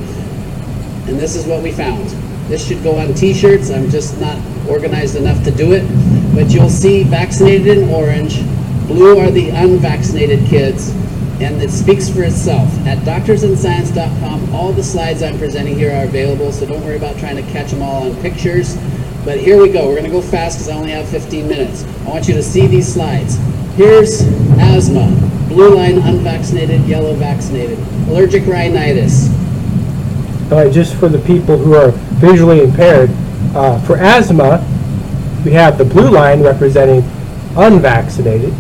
[1.07, 2.09] and this is what we found.
[2.51, 4.37] This should go on t-shirts, I'm just not
[4.69, 5.87] organized enough to do it,
[6.35, 8.45] but you'll see vaccinated in orange,
[8.89, 10.89] blue are the unvaccinated kids,
[11.41, 12.69] and it speaks for itself.
[12.89, 17.37] At doctorsandscience.com, all the slides I'm presenting here are available, so don't worry about trying
[17.37, 18.77] to catch them all on pictures.
[19.25, 21.85] But here we go, we're gonna go fast because I only have 15 minutes.
[22.05, 23.37] I want you to see these slides.
[23.77, 24.23] Here's
[24.59, 25.07] asthma,
[25.47, 29.29] blue line unvaccinated, yellow vaccinated, allergic rhinitis,
[30.51, 33.11] Right, just for the people who are visually impaired,
[33.55, 34.59] uh, for asthma,
[35.45, 37.09] we have the blue line representing
[37.57, 38.53] unvaccinated.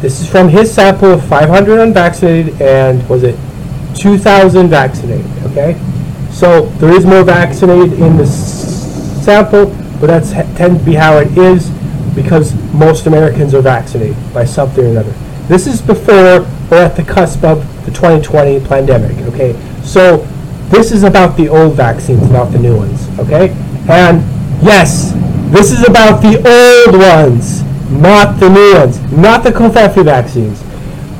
[0.00, 3.38] This is from his sample of 500 unvaccinated and was it
[3.96, 5.26] 2,000 vaccinated?
[5.44, 5.78] Okay,
[6.30, 9.66] so there is more vaccinated in the sample,
[10.00, 11.68] but that's tends to be how it is
[12.14, 15.12] because most Americans are vaccinated by something or another.
[15.48, 19.16] This is before we're at the cusp of the 2020 pandemic.
[19.28, 20.26] Okay, so
[20.74, 23.08] this is about the old vaccines, not the new ones.
[23.20, 23.50] Okay,
[23.88, 24.20] and
[24.60, 25.12] yes,
[25.52, 30.62] this is about the old ones, not the new ones, not the Coventry vaccines.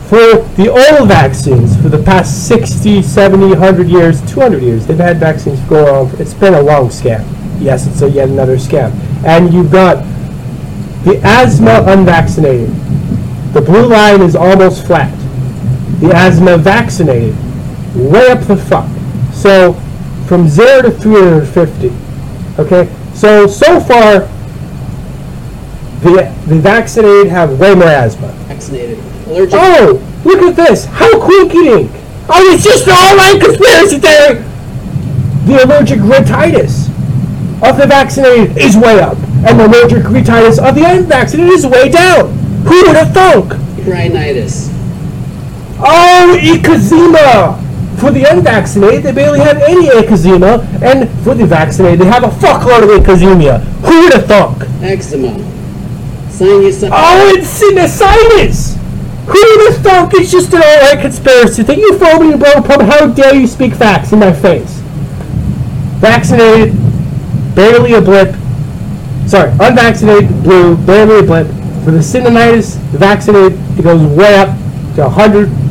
[0.08, 5.18] For the old vaccines, for the past 60, 70, 100 years, 200 years, they've had
[5.18, 6.20] vaccines go on.
[6.20, 7.24] It's been a long scam.
[7.60, 8.92] Yes, it's a yet another scam.
[9.24, 10.04] And you've got
[11.04, 12.70] the asthma unvaccinated.
[13.54, 15.12] The blue line is almost flat.
[16.00, 17.36] The asthma vaccinated,
[17.94, 18.93] way up the fuck.
[19.44, 19.74] So
[20.26, 21.92] from 0 to 350.
[22.58, 22.90] Okay?
[23.12, 24.20] So, so far,
[26.00, 28.28] the, the vaccinated have way more asthma.
[28.48, 30.86] vaccinated, allergic Oh, look at this.
[30.86, 31.90] How quinky dink.
[32.30, 34.42] Oh, it's just an all right conspiracy theory.
[35.44, 36.88] The allergic rhinitis
[37.62, 41.90] of the vaccinated is way up, and the allergic rhinitis of the unvaccinated is way
[41.90, 42.32] down.
[42.64, 43.52] Who would have thunk?
[43.86, 44.70] rhinitis.
[45.80, 47.63] Oh, eczema!
[48.04, 52.28] For the unvaccinated, they barely have any eczema, and for the vaccinated, they have a
[52.28, 53.60] fuckload of eczema.
[53.80, 54.60] Who would have thunk?
[54.82, 55.28] eczema,
[56.28, 58.76] sinusitis, Oh, it's sinusitis!
[59.24, 61.78] Who would have thunk it's just an alright conspiracy thing?
[61.78, 64.70] You phony bro, probably how dare you speak facts in my face?
[66.04, 66.74] Vaccinated,
[67.54, 68.36] barely a blip.
[69.26, 71.46] Sorry, unvaccinated, blue, barely a blip.
[71.86, 74.48] For the sinusitis, the vaccinated, it goes way up
[74.96, 75.63] to 100,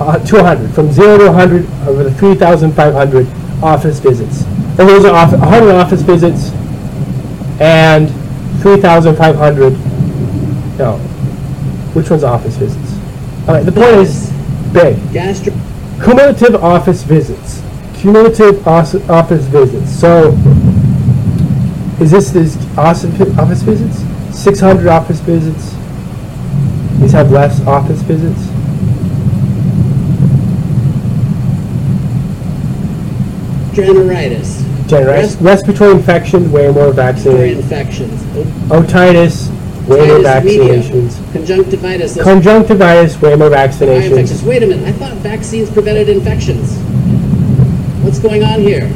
[0.00, 0.74] uh, to 100.
[0.74, 3.26] From 0 to 100 over the 3,500
[3.62, 4.42] office visits.
[4.78, 6.50] And those are off, 100 office visits
[7.60, 8.10] and
[8.60, 9.72] 3,500
[10.78, 10.98] no.
[11.94, 12.92] Which one's office visits?
[13.48, 13.64] All right.
[13.64, 14.32] The point is
[14.72, 14.96] big.
[15.12, 15.54] gastro,
[16.02, 17.62] Cumulative office visits.
[18.00, 19.90] Cumulative office visits.
[19.90, 20.32] So,
[22.00, 23.04] is this this office
[23.38, 24.02] office visits?
[24.36, 25.70] 600 office visits.
[27.00, 28.53] These have less office visits.
[33.74, 35.36] Gastroenteritis, Generous.
[35.36, 37.58] Respiratory infection, way more respiratory vaccinated.
[37.58, 38.22] infections,
[38.70, 39.48] Otitis,
[39.88, 41.32] way more otitis media, vaccinations.
[41.32, 44.42] conjunctivitis, those Conjunctivitis, way more vaccinations.
[44.44, 46.76] Wait a minute, I thought vaccines prevented infections.
[48.04, 48.88] What's going on here?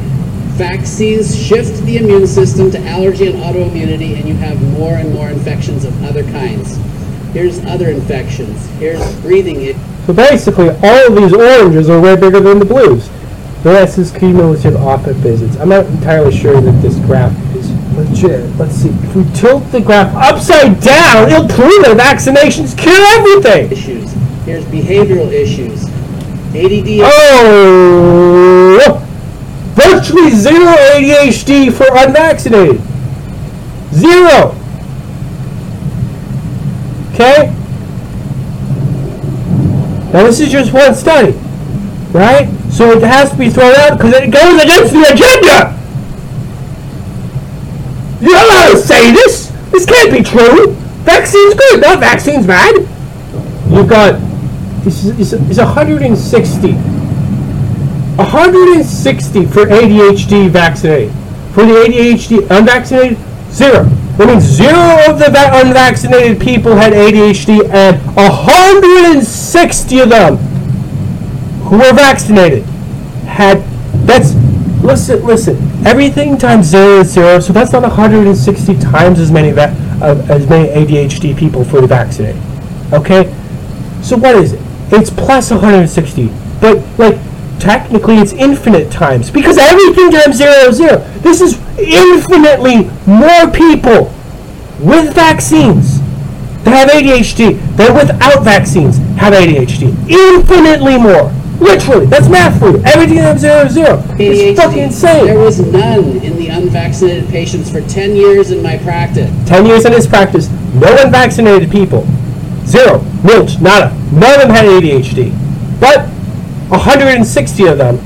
[0.59, 5.29] Vaccines shift the immune system to allergy and autoimmunity, and you have more and more
[5.29, 6.77] infections of other kinds.
[7.33, 8.67] Here's other infections.
[8.77, 9.75] Here's breathing it.
[10.05, 13.09] So basically, all of these oranges are way bigger than the blues.
[13.63, 15.57] The rest is cumulative office visits.
[15.57, 18.55] I'm not entirely sure that this graph is legit.
[18.55, 18.89] Let's see.
[18.89, 23.69] If we tilt the graph upside down, it'll prove that vaccinations cure everything.
[23.69, 24.13] issues.
[24.45, 25.83] Here's behavioral issues.
[26.55, 27.01] ADD.
[27.03, 29.05] Oh!
[29.75, 32.81] Virtually zero ADHD for unvaccinated.
[33.93, 34.55] Zero.
[37.13, 37.53] Okay?
[40.13, 41.33] Now this is just one study,
[42.13, 42.47] right?
[42.79, 45.75] So it has to be thrown out because it goes against the agenda.
[48.21, 49.49] You're not allowed to say this.
[49.71, 50.71] This can't be true.
[51.03, 52.75] Vaccine's good, not vaccine's bad.
[53.69, 54.15] You've got
[54.87, 56.71] it's, it's, it's 160.
[56.71, 61.13] 160 for ADHD vaccinated.
[61.53, 63.17] For the ADHD unvaccinated,
[63.51, 63.83] zero.
[64.15, 70.48] That means zero of the va- unvaccinated people had ADHD, and 160 of them
[71.69, 72.63] who were vaccinated
[73.25, 73.63] had.
[74.05, 74.33] That's
[74.83, 75.57] listen, listen.
[75.85, 80.69] Everything times zero is zero, so that's not 160 times as many va- as many
[80.69, 82.41] ADHD people fully vaccinated.
[82.91, 83.25] Okay,
[84.01, 84.61] so what is it?
[84.91, 86.27] It's plus 160,
[86.59, 87.17] but like
[87.59, 90.97] technically it's infinite times because everything times zero is zero.
[91.19, 94.11] This is infinitely more people
[94.79, 95.99] with vaccines
[96.63, 99.89] that have ADHD than without vaccines have ADHD.
[100.09, 101.31] Infinitely more.
[101.59, 102.83] Literally, that's math for you.
[102.85, 104.03] Everything times zero is zero.
[104.17, 105.25] It's fucking insane.
[105.25, 109.29] There was none in the unvaccinated patients for 10 years in my practice.
[109.47, 112.05] 10 years in his practice, no unvaccinated people.
[112.65, 112.99] Zero.
[113.23, 113.59] Nilch.
[113.61, 113.93] Nada.
[114.13, 115.31] None of them had ADHD.
[115.79, 116.07] But
[116.69, 117.97] 160 of them,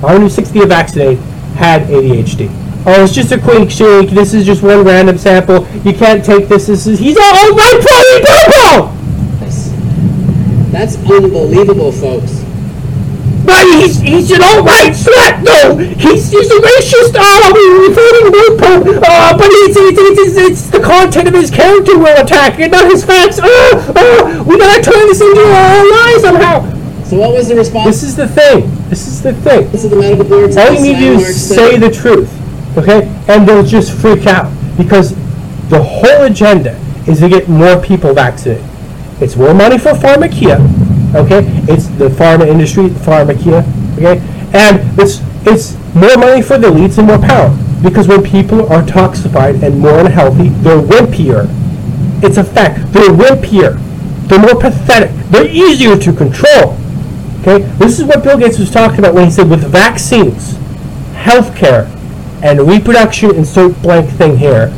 [0.00, 1.18] 160 of vaccinated,
[1.56, 2.48] had ADHD.
[2.84, 4.10] Oh, it's just a quick shake.
[4.10, 5.66] This is just one random sample.
[5.84, 6.66] You can't take this.
[6.66, 9.02] This is he's all right for people.
[10.72, 12.41] That's unbelievable, folks.
[13.44, 15.42] But he's he's an all right slut.
[15.42, 17.14] No, he's he's a racist.
[17.14, 19.02] Uh, oh, we're voting loophole.
[19.02, 23.04] Uh, but it's it's, it's it's the content of his character we're attacking, not his
[23.04, 23.40] facts.
[23.42, 26.82] Oh, oh, we gotta turn this into a lie somehow.
[27.12, 28.70] So what was the response This is the thing.
[28.88, 29.70] This is the thing.
[29.70, 30.56] to the medical board?
[30.56, 32.32] All you need to do is say the truth,
[32.78, 33.06] okay?
[33.28, 35.14] And they'll just freak out because
[35.68, 38.64] the whole agenda is to get more people vaccinated.
[39.20, 40.56] It's more money for pharmacia,
[41.14, 41.42] okay?
[41.68, 43.64] It's the pharma industry, pharmacia,
[43.96, 44.20] okay?
[44.54, 47.50] And it's it's more money for the elites and more power
[47.82, 51.48] because when people are toxified and more unhealthy, they're wimpier.
[52.22, 52.92] It's a fact.
[52.92, 53.78] They're wimpier.
[54.28, 55.10] They're more pathetic.
[55.30, 56.78] They're easier to control.
[57.40, 60.54] Okay, this is what Bill Gates was talking about when he said with vaccines,
[61.14, 61.90] healthcare,
[62.40, 64.68] and reproduction, insert blank thing here,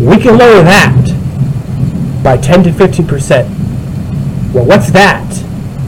[0.00, 3.65] we can lower that by 10 to 15 percent.
[4.56, 5.28] Well, what's that?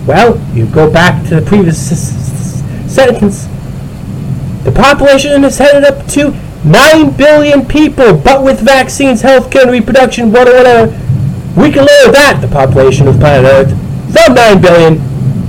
[0.06, 1.80] Well, you go back to the previous
[2.92, 3.46] sentence.
[4.62, 6.36] The population is headed up to
[6.68, 10.92] 9 billion people, but with vaccines, healthcare, and reproduction, whatever, whatever,
[11.58, 13.70] we can lower that, the population of planet Earth,
[14.12, 14.98] from 9 billion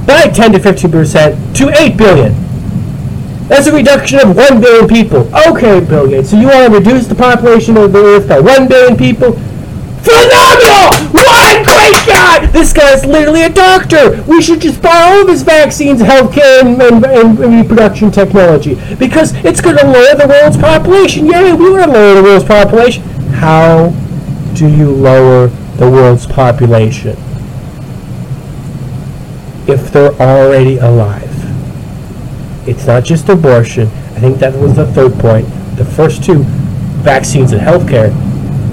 [0.05, 2.31] by 10 to 15 percent to 8 billion.
[3.49, 5.29] That's a reduction of 1 billion people.
[5.49, 8.69] Okay, Bill Gates, so you want to reduce the population of the Earth by 1
[8.69, 9.33] billion people?
[10.07, 11.11] Phenomenal!
[11.11, 12.38] What great guy!
[12.51, 14.23] This guy's literally a doctor.
[14.23, 19.33] We should just buy all of his vaccines, healthcare, and, and, and reproduction technology because
[19.45, 21.27] it's going to lower the world's population.
[21.27, 23.03] Yay, we want to lower the world's population.
[23.33, 23.89] How
[24.55, 27.15] do you lower the world's population?
[29.67, 31.27] If they're already alive.
[32.67, 33.87] It's not just abortion.
[33.87, 35.47] I think that was the third point.
[35.77, 36.43] The first two,
[37.03, 38.13] vaccines and healthcare,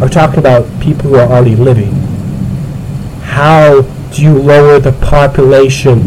[0.01, 1.95] are talking about people who are already living.
[3.27, 3.83] How
[4.15, 6.01] do you lower the population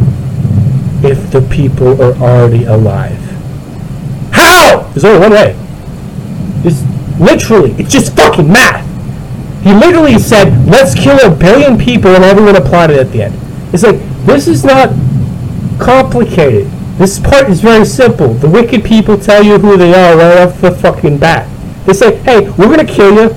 [1.04, 3.20] if the people are already alive?
[4.32, 4.90] How?
[4.94, 5.56] There's only one way.
[6.66, 6.82] It's
[7.20, 8.86] literally, it's just fucking math.
[9.64, 13.36] He literally said, let's kill a billion people and everyone applauded at the end.
[13.74, 14.90] It's like, this is not
[15.80, 16.68] complicated.
[16.98, 18.34] This part is very simple.
[18.34, 21.48] The wicked people tell you who they are right off the fucking bat.
[21.86, 23.36] They say, hey, we're gonna kill you.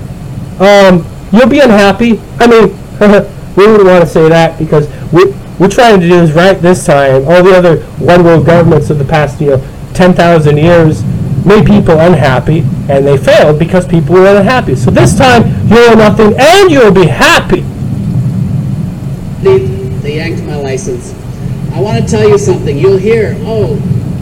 [0.64, 2.20] Um, you'll be unhappy.
[2.38, 2.78] I mean,
[3.56, 5.26] we wouldn't want to say that because we,
[5.58, 7.24] we're trying to do is right this time.
[7.26, 11.04] All the other one world governments of the past, you know, 10,000 years
[11.44, 14.76] made people unhappy and they failed because people were unhappy.
[14.76, 17.60] So this time, you'll nothing and you'll be happy.
[19.42, 19.66] They,
[20.00, 21.14] they yanked my license.
[21.72, 22.78] I want to tell you something.
[22.78, 23.74] You'll hear, oh,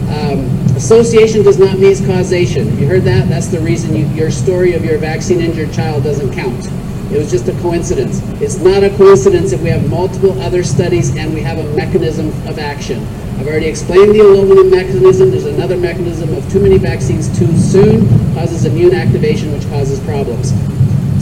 [0.09, 2.77] um, association does not mean causation.
[2.79, 3.29] You heard that?
[3.29, 6.70] That's the reason you, your story of your vaccine injured child doesn't count.
[7.11, 8.21] It was just a coincidence.
[8.41, 12.29] It's not a coincidence if we have multiple other studies and we have a mechanism
[12.47, 13.05] of action.
[13.37, 15.29] I've already explained the aluminum mechanism.
[15.29, 20.51] There's another mechanism of too many vaccines too soon causes immune activation, which causes problems.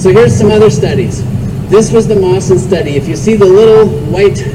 [0.01, 1.23] So here's some other studies.
[1.69, 2.95] This was the Mawson study.
[2.95, 4.45] If you see the little white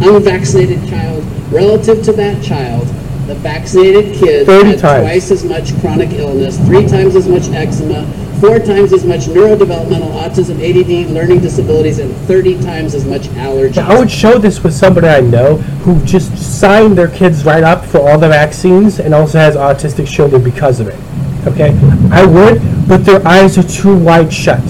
[0.00, 1.22] unvaccinated child
[1.52, 2.86] relative to that child,
[3.26, 5.04] the vaccinated kid 30 had times.
[5.04, 8.02] twice as much chronic illness, three times as much eczema,
[8.40, 13.78] four times as much neurodevelopmental autism, ADD, learning disabilities, and 30 times as much allergies.
[13.78, 17.84] I would show this with somebody I know who just signed their kids right up
[17.84, 20.98] for all the vaccines and also has autistic children because of it.
[21.46, 21.70] Okay,
[22.10, 24.62] I would, but their eyes are too wide shut.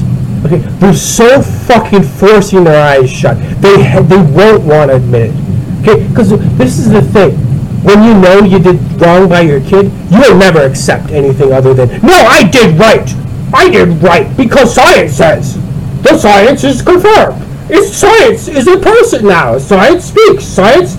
[0.45, 3.37] Okay, they're so fucking forcing their eyes shut.
[3.61, 5.81] They ha- they won't want to admit it.
[5.81, 7.37] Okay, because this is the thing.
[7.83, 11.89] When you know you did wrong by your kid, you'll never accept anything other than
[12.03, 13.09] no, I did right.
[13.53, 15.55] I did right because science says.
[16.03, 17.47] The science is confirmed.
[17.69, 19.59] It's science is a person now.
[19.59, 20.45] Science speaks.
[20.45, 20.97] Science,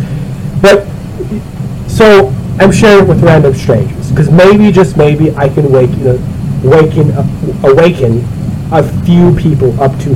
[0.61, 0.85] but
[1.87, 6.03] so I'm sharing it with random strangers because maybe just maybe I can wake you
[6.03, 6.19] know,
[6.63, 7.11] waken
[7.63, 8.23] awaken
[8.71, 10.15] a few people up to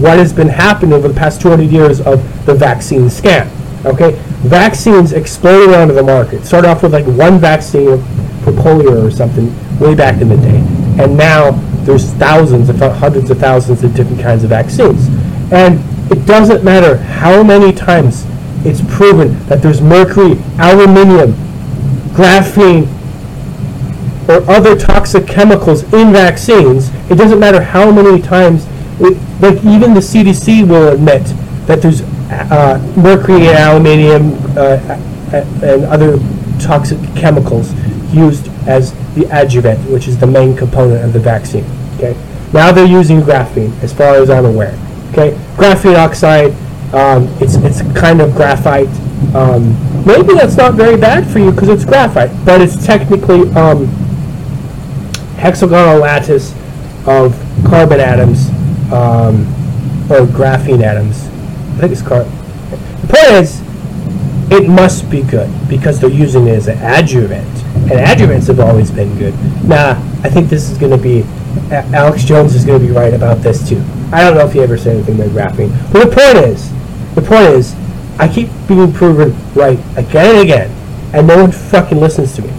[0.00, 3.50] what has been happening over the past 200 years of the vaccine scam.
[3.84, 4.12] Okay,
[4.42, 6.44] vaccines exploded onto the market.
[6.44, 7.98] Started off with like one vaccine
[8.44, 9.48] for polio or something
[9.78, 10.60] way back in the day,
[11.00, 11.52] and now
[11.84, 15.08] there's thousands, if not hundreds of thousands, of different kinds of vaccines.
[15.50, 15.80] And
[16.12, 18.26] it doesn't matter how many times
[18.66, 21.32] it's proven that there's mercury, aluminium,
[22.12, 22.86] graphene,
[24.28, 28.66] or other toxic chemicals in vaccines, it doesn't matter how many times,
[29.00, 31.24] it, like even the CDC will admit
[31.66, 34.78] that there's uh, mercury and aluminium uh,
[35.32, 36.18] and other
[36.60, 37.72] toxic chemicals
[38.12, 41.64] used as the adjuvant, which is the main component of the vaccine.
[41.96, 42.16] Okay.
[42.52, 44.78] Now they're using graphene, as far as I'm aware.
[45.12, 45.32] Okay.
[45.56, 46.52] Graphene oxide,
[46.94, 48.88] um, it's it's kind of graphite.
[49.34, 49.74] Um,
[50.06, 53.86] maybe that's not very bad for you because it's graphite, but it's technically um,
[55.36, 56.54] hexagonal lattice
[57.06, 57.34] of
[57.64, 58.48] carbon atoms
[58.92, 59.46] um,
[60.10, 61.26] or graphene atoms.
[61.76, 62.32] I think it's carbon.
[63.02, 63.60] The point is,
[64.50, 68.90] it must be good because they're using it as an adjuvant, and adjuvants have always
[68.90, 69.34] been good.
[69.64, 71.24] Now, I think this is going to be
[71.92, 73.82] Alex Jones is going to be right about this too.
[74.12, 76.70] I don't know if he ever said anything about graphene, but the point is,
[77.14, 77.74] the point is,
[78.18, 80.70] I keep being proven right again and again,
[81.12, 82.50] and no one fucking listens to me.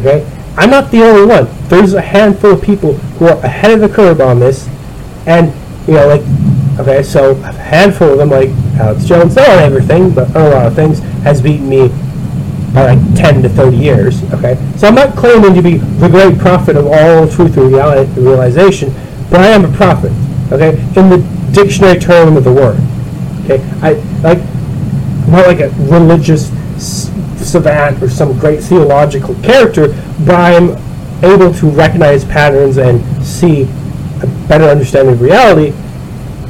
[0.00, 0.24] Okay,
[0.56, 1.48] I'm not the only one.
[1.68, 4.68] There's a handful of people who are ahead of the curve on this,
[5.26, 5.52] and
[5.88, 6.22] you know, like,
[6.78, 10.50] okay, so a handful of them, like Alex Jones, not on everything, but on a
[10.50, 11.90] lot of things, has beaten me
[12.72, 14.22] by like 10 to 30 years.
[14.34, 18.10] Okay, so I'm not claiming to be the great prophet of all truth and reality,
[18.20, 18.92] realization,
[19.30, 20.12] but I am a prophet.
[20.52, 21.18] Okay, in the
[21.52, 22.78] dictionary term of the word.
[23.44, 23.92] Okay, I
[24.22, 26.48] like I'm not like a religious
[26.78, 29.88] savant or some great theological character,
[30.24, 30.70] but I'm
[31.22, 33.64] able to recognize patterns and see
[34.22, 35.74] a better understanding of reality.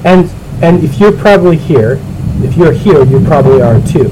[0.04, 0.30] And
[0.62, 2.00] and if you're probably here,
[2.42, 4.10] if you're here, you probably are too,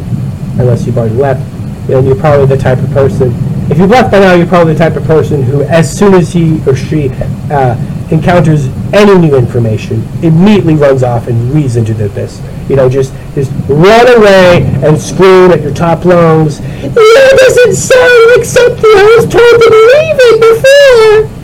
[0.59, 1.56] unless you've already left.
[1.87, 3.33] Then you're probably the type of person.
[3.71, 6.33] If you've left by now, you're probably the type of person who, as soon as
[6.33, 7.11] he or she
[7.51, 7.75] uh,
[8.11, 12.41] encounters any new information, immediately runs off and reads into the abyss.
[12.69, 16.59] You know, just just run away and scream at your top lungs.
[16.61, 21.37] Doesn't sound like something I was told to believe in before.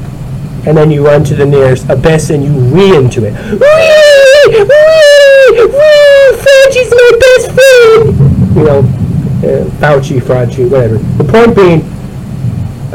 [0.68, 3.32] And then you run to the nearest abyss and you re into it.
[3.34, 4.59] Wee!
[4.62, 5.66] Wee!
[5.66, 6.36] Wee!
[6.38, 8.57] Fauci's my best friend!
[8.57, 9.02] You know,
[9.43, 10.97] uh, Fauci, Fauci, whatever.
[10.97, 11.80] The point being,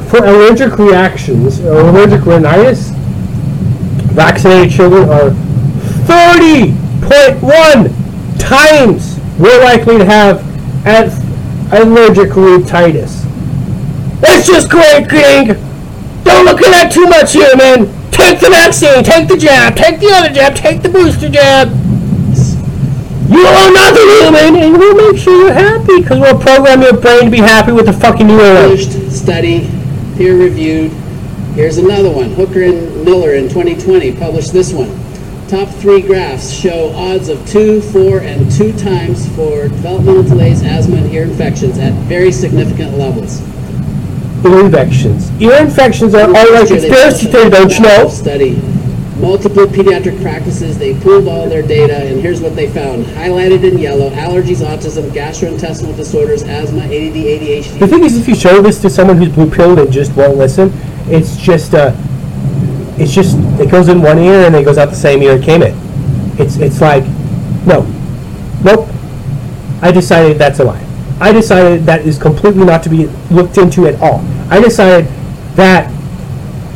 [0.07, 2.91] for allergic reactions or allergic rhinitis,
[4.13, 5.31] vaccinated children are
[6.07, 10.41] 30.1 times more likely to have
[11.73, 13.23] allergic rhinitis.
[14.21, 15.47] That's just great, King!
[16.23, 17.87] Don't look at that too much here, man!
[18.11, 21.69] Take the vaccine, take the jab, take the other jab, take the booster jab!
[23.37, 27.25] You owe nothing, human, and we'll make sure you're happy, because we'll program your brain
[27.25, 28.61] to be happy with the fucking new era.
[28.61, 29.69] Published study,
[30.17, 30.91] peer-reviewed.
[31.53, 32.31] Here's another one.
[32.31, 34.89] Hooker and Miller in 2020 published this one.
[35.47, 40.97] Top three graphs show odds of two, four, and two times for developmental delays, asthma,
[40.97, 43.39] and ear infections at very significant levels.
[44.43, 45.29] Ear infections.
[45.39, 48.09] Ear infections are all like conspiracy theory, don't you know?
[48.09, 48.59] Study.
[49.19, 53.03] Multiple pediatric practices, they pooled all their data, and here's what they found.
[53.03, 57.79] Highlighted in yellow, allergies, autism, gastrointestinal disorders, asthma, ADD, ADHD.
[57.79, 60.71] The thing is, if you show this to someone who's blue-pilled and just won't listen,
[61.07, 61.95] it's just, uh,
[62.99, 65.43] it's just, it goes in one ear and it goes out the same ear it
[65.43, 65.73] came in.
[66.39, 67.03] It's, it's like,
[67.65, 67.81] no,
[68.63, 68.87] nope.
[69.81, 70.83] I decided that's a lie.
[71.19, 74.19] I decided that is completely not to be looked into at all.
[74.51, 75.07] I decided
[75.55, 75.91] that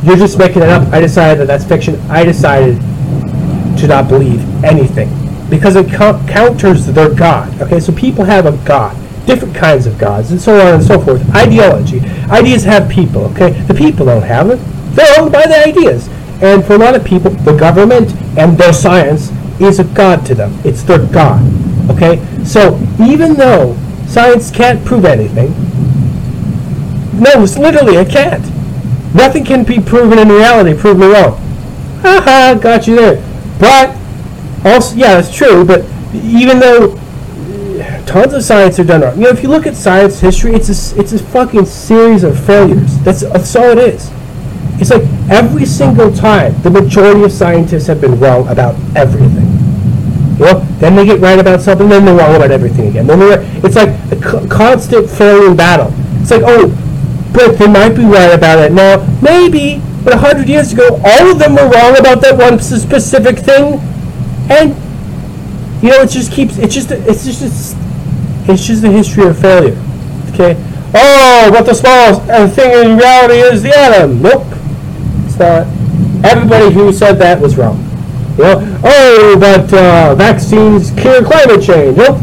[0.02, 0.88] you're just making it up.
[0.92, 2.00] I decided that that's fiction.
[2.10, 2.76] I decided
[3.78, 5.08] to not believe anything
[5.48, 7.60] because it co- counters their God.
[7.60, 8.96] Okay, so people have a God,
[9.26, 11.22] different kinds of gods, and so on and so forth.
[11.34, 12.00] Ideology.
[12.30, 13.26] Ideas have people.
[13.32, 14.56] Okay, the people don't have it.
[14.94, 16.08] They're owned by the ideas.
[16.42, 19.30] And for a lot of people, the government and their science
[19.60, 20.58] is a god to them.
[20.64, 21.40] It's their god.
[21.90, 22.18] Okay?
[22.44, 23.76] So even though
[24.08, 25.52] science can't prove anything,
[27.20, 28.44] no, it's literally it can't.
[29.14, 30.78] Nothing can be proven in reality.
[30.78, 31.36] Prove me wrong.
[32.00, 33.16] Haha, got you there.
[33.58, 33.96] But
[34.64, 35.64] also, yeah, it's true.
[35.64, 35.84] But
[36.14, 39.76] even though uh, tons of science are done wrong, you know, if you look at
[39.76, 42.98] science history, it's a it's a fucking series of failures.
[43.00, 44.10] That's that's all it is.
[44.80, 49.46] It's like every single time, the majority of scientists have been wrong about everything.
[50.38, 53.06] You know, then they get right about something, then they're wrong about everything again.
[53.06, 55.92] Then they're, it's like a constant failing battle.
[56.20, 56.66] It's like, oh,
[57.32, 59.06] but they might be right about it now.
[59.22, 63.38] Maybe, but a hundred years ago, all of them were wrong about that one specific
[63.38, 63.80] thing,
[64.50, 64.76] and
[65.82, 66.58] you know, it just keeps.
[66.58, 66.90] It's just.
[66.90, 67.42] It's just.
[67.42, 67.74] It's,
[68.48, 69.80] it's just a history of failure.
[70.32, 70.56] Okay.
[70.94, 74.20] Oh, but the smallest uh, thing in reality is the atom.
[74.20, 74.44] Nope.
[75.26, 75.66] It's not.
[76.24, 77.78] Everybody who said that was wrong.
[78.36, 81.96] You know, oh, but uh, vaccines cure climate change.
[81.96, 82.20] Nope.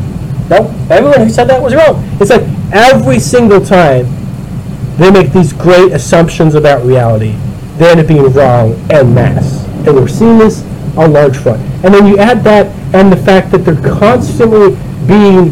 [0.49, 0.71] Nope.
[0.89, 2.03] Everyone who said that was wrong.
[2.19, 4.05] It's like every single time
[4.99, 7.31] they make these great assumptions about reality,
[7.77, 9.65] they end up being wrong en masse.
[9.87, 10.63] And we're seeing this
[10.97, 11.61] on large front.
[11.85, 14.77] And then you add that and the fact that they're constantly
[15.07, 15.49] being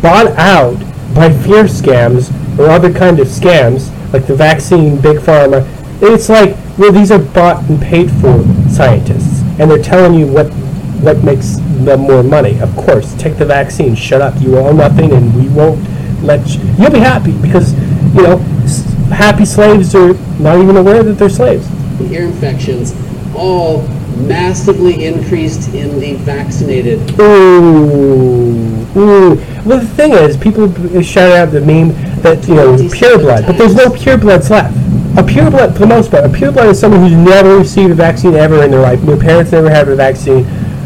[0.00, 0.78] bought out
[1.14, 5.66] by fear scams or other kind of scams, like the vaccine, big pharma.
[6.00, 10.46] It's like, well, these are bought and paid for scientists, and they're telling you what
[11.04, 12.58] what makes them more money.
[12.60, 13.94] Of course, take the vaccine.
[13.94, 14.40] Shut up.
[14.40, 15.82] You owe nothing, and we won't
[16.22, 16.62] let you.
[16.78, 17.74] You'll be happy because
[18.14, 18.38] you know
[19.10, 21.68] happy slaves are not even aware that they're slaves.
[22.00, 22.94] ear infections,
[23.34, 23.82] all
[24.26, 26.98] massively increased in the vaccinated.
[27.20, 29.34] Ooh, ooh.
[29.64, 30.64] Well, the thing is, people
[30.96, 31.88] uh, shout out the meme
[32.22, 34.76] that you know pure blood, but there's no pure bloods left.
[35.16, 37.92] A pure blood, for the most part, a pure blood is someone who's never received
[37.92, 39.00] a vaccine ever in their life.
[39.02, 40.44] Their parents never had a vaccine.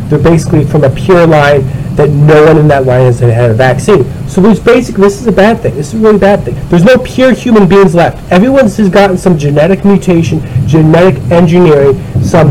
[0.08, 1.62] They're basically from a pure line
[1.96, 4.04] that no one in that line has had a vaccine.
[4.28, 5.74] So there's basically this is a bad thing.
[5.74, 6.54] This is a really bad thing.
[6.68, 8.30] There's no pure human beings left.
[8.30, 12.48] Everyone's has gotten some genetic mutation, genetic engineering, some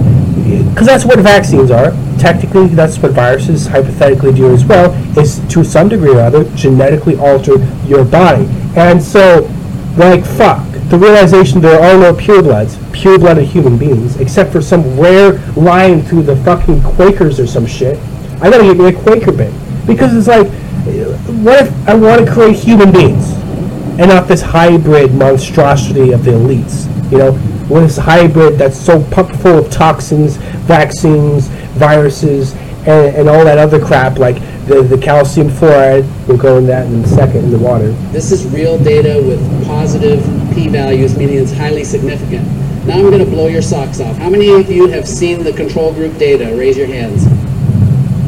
[0.47, 1.91] because that's what vaccines are.
[2.17, 7.17] Technically, that's what viruses hypothetically do as well, is to some degree or other genetically
[7.17, 8.47] alter your body.
[8.75, 9.49] And so,
[9.97, 15.33] like, fuck, the realization there are no purebloods, pure-blooded human beings, except for some rare
[15.55, 17.97] line through the fucking Quakers or some shit.
[18.41, 19.53] I gotta get me a Quaker bit.
[19.85, 20.47] Because it's like,
[21.43, 23.37] what if I want to create human beings?
[23.99, 26.85] and not this hybrid monstrosity of the elites.
[27.11, 27.31] You know,
[27.67, 32.53] what is hybrid that's so pumped full of toxins, vaccines, viruses,
[32.85, 34.35] and, and all that other crap like
[34.67, 36.07] the, the calcium fluoride.
[36.27, 37.91] We'll go in that in a second in the water.
[38.11, 40.23] This is real data with positive
[40.53, 42.45] p-values, meaning it's highly significant.
[42.85, 44.15] Now I'm going to blow your socks off.
[44.17, 46.55] How many of you have seen the control group data?
[46.55, 47.25] Raise your hands.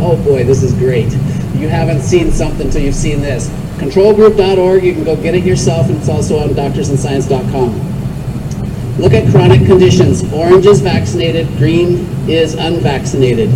[0.02, 1.14] Oh boy, this is great.
[1.56, 3.50] You haven't seen something until you've seen this.
[3.78, 8.98] Controlgroup.org, you can go get it yourself, and it's also on doctorsandscience.com.
[9.00, 10.32] Look at chronic conditions.
[10.34, 13.50] Orange is vaccinated, green is unvaccinated.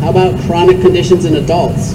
[0.00, 1.94] How about chronic conditions in adults?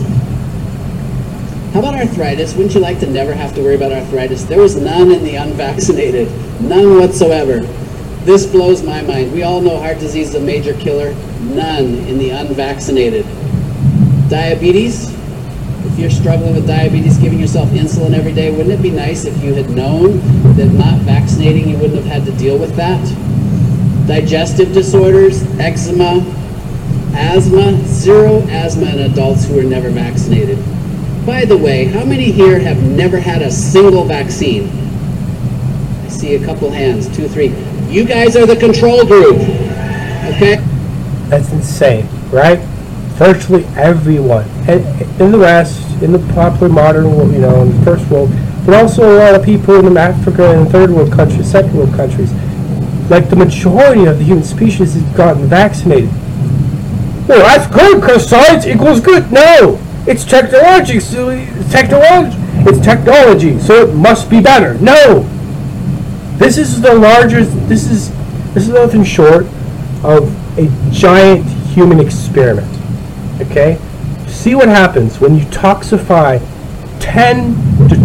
[1.71, 2.53] How about arthritis?
[2.53, 4.43] Wouldn't you like to never have to worry about arthritis?
[4.43, 7.59] There was none in the unvaccinated, none whatsoever.
[8.25, 9.31] This blows my mind.
[9.31, 13.25] We all know heart disease is a major killer, none in the unvaccinated.
[14.31, 15.09] Diabetes?
[15.85, 19.43] If you're struggling with diabetes, giving yourself insulin every day, wouldn't it be nice if
[19.43, 20.19] you had known
[20.55, 23.05] that not vaccinating you wouldn't have had to deal with that?
[24.07, 26.25] Digestive disorders, eczema,
[27.13, 30.57] asthma, zero asthma in adults who are never vaccinated.
[31.25, 34.69] By the way, how many here have never had a single vaccine?
[36.05, 37.49] I see a couple hands, two, three.
[37.89, 40.55] You guys are the control group, okay?
[41.27, 42.70] That's insane, right?
[43.21, 44.81] Virtually everyone, and
[45.21, 48.31] in the West, in the popular modern world, you know, in the first world,
[48.65, 52.33] but also a lot of people in Africa and third world countries, second world countries,
[53.11, 56.09] like the majority of the human species has gotten vaccinated.
[57.27, 59.31] Well, that's good because science equals good.
[59.31, 60.99] No, it's technology.
[60.99, 61.29] So
[61.69, 62.37] technology.
[62.67, 64.79] It's technology, so it must be better.
[64.79, 65.29] No,
[66.39, 67.51] this is the largest.
[67.69, 68.09] This is
[68.55, 69.45] this is nothing short
[70.03, 71.45] of a giant
[71.75, 72.80] human experiment.
[73.41, 73.79] Okay,
[74.27, 76.39] see what happens when you toxify
[76.99, 77.55] 10
[77.89, 77.95] to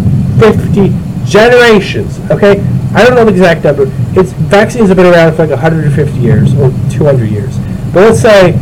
[0.41, 0.95] 50
[1.27, 2.19] generations.
[2.31, 2.61] Okay,
[2.95, 3.85] I don't know the exact number.
[4.19, 7.59] It's vaccines have been around for like 150 years or 200 years,
[7.93, 8.53] but let's say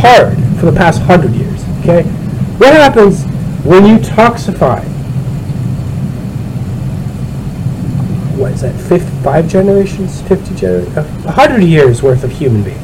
[0.00, 1.62] hard for the past 100 years.
[1.80, 2.02] Okay,
[2.58, 3.24] what happens
[3.64, 4.84] when you toxify
[8.38, 12.78] what is that 55 generations, 50 generations, 100 years worth of human beings.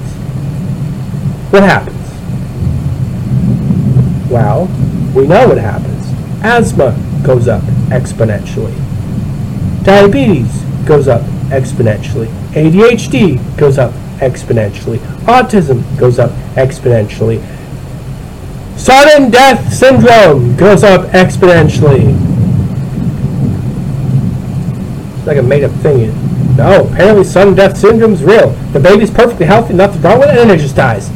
[1.50, 2.03] What happens?
[4.34, 4.66] Well,
[5.14, 6.10] we know what happens.
[6.42, 6.90] Asthma
[7.24, 8.74] goes up exponentially.
[9.84, 12.26] Diabetes goes up exponentially.
[12.50, 14.98] ADHD goes up exponentially.
[15.28, 17.38] Autism goes up exponentially.
[18.76, 22.18] Sudden death syndrome goes up exponentially.
[25.16, 26.12] It's like a made up thing.
[26.56, 28.50] No, apparently sudden death syndrome's real.
[28.72, 31.08] The baby's perfectly healthy, nothing's wrong with it, and it just dies.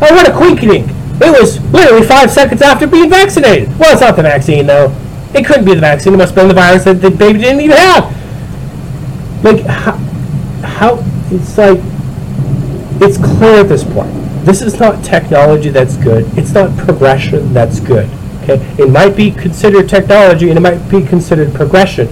[0.00, 0.99] Oh, what a quinkydink!
[1.22, 3.68] It was literally five seconds after being vaccinated.
[3.78, 4.94] Well, it's not the vaccine, though.
[5.34, 6.14] It couldn't be the vaccine.
[6.14, 9.44] It must have been the virus that the baby didn't even have.
[9.44, 9.92] Like, how,
[10.62, 11.78] how it's like,
[13.02, 14.12] it's clear at this point.
[14.44, 16.26] This is not technology that's good.
[16.38, 18.08] It's not progression that's good.
[18.42, 22.08] Okay, it might be considered technology and it might be considered progression,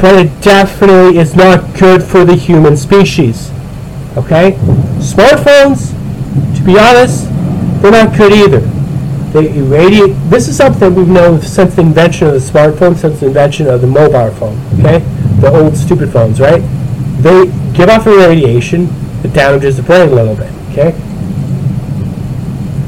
[0.00, 3.50] but it definitely is not good for the human species.
[4.16, 4.52] Okay,
[4.98, 5.92] smartphones,
[6.56, 7.28] to be honest,
[7.80, 8.60] they're not good either.
[9.32, 10.16] They irradiate.
[10.30, 13.80] This is something we've known since the invention of the smartphone, since the invention of
[13.80, 14.58] the mobile phone.
[14.78, 14.98] Okay,
[15.40, 16.62] the old stupid phones, right?
[17.20, 18.86] They give off a radiation
[19.22, 20.52] that damages the brain a little bit.
[20.70, 20.92] Okay,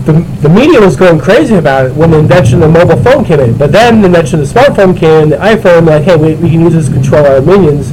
[0.04, 3.24] the, the media was going crazy about it when the invention of the mobile phone
[3.24, 3.56] came in.
[3.56, 6.50] But then the invention of the smartphone came in, the iPhone, like, hey, we, we
[6.50, 7.92] can use this to control our minions,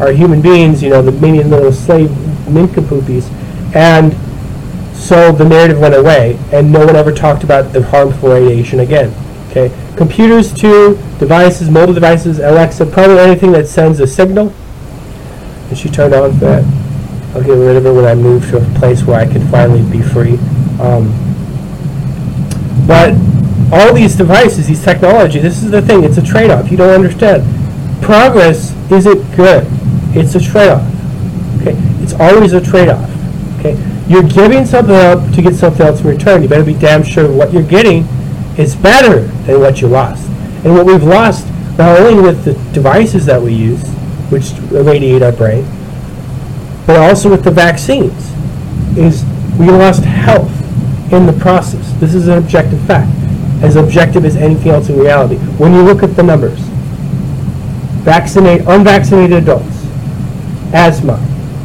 [0.00, 2.10] our human beings, you know, the minion little slave
[2.48, 3.30] nincompoopies.
[3.74, 4.12] And
[5.04, 9.12] so the narrative went away, and no one ever talked about the harmful radiation again.
[9.50, 14.50] Okay, computers too, devices, mobile devices, Alexa, probably anything that sends a signal.
[15.68, 16.64] And she turned on for that.
[17.34, 19.82] I'll get rid of her when I move to a place where I can finally
[19.90, 20.38] be free.
[20.80, 21.12] Um,
[22.86, 23.14] but
[23.72, 26.70] all these devices, these technology, this is the thing, it's a trade-off.
[26.70, 27.44] You don't understand.
[28.02, 29.66] Progress isn't good.
[30.16, 30.82] It's a trade-off.
[31.60, 31.76] Okay?
[32.02, 33.10] It's always a trade-off.
[33.58, 33.93] Okay?
[34.06, 36.42] You're giving something up to get something else in return.
[36.42, 38.04] You better be damn sure what you're getting
[38.58, 40.28] is better than what you lost.
[40.64, 41.46] And what we've lost,
[41.78, 43.82] not only with the devices that we use,
[44.30, 45.64] which irradiate our brain,
[46.86, 48.12] but also with the vaccines,
[48.98, 49.24] is
[49.58, 50.52] we lost health
[51.12, 51.92] in the process.
[51.98, 53.10] This is an objective fact,
[53.62, 55.36] as objective as anything else in reality.
[55.56, 56.58] When you look at the numbers,
[58.04, 59.84] vaccinate unvaccinated adults,
[60.74, 61.16] asthma,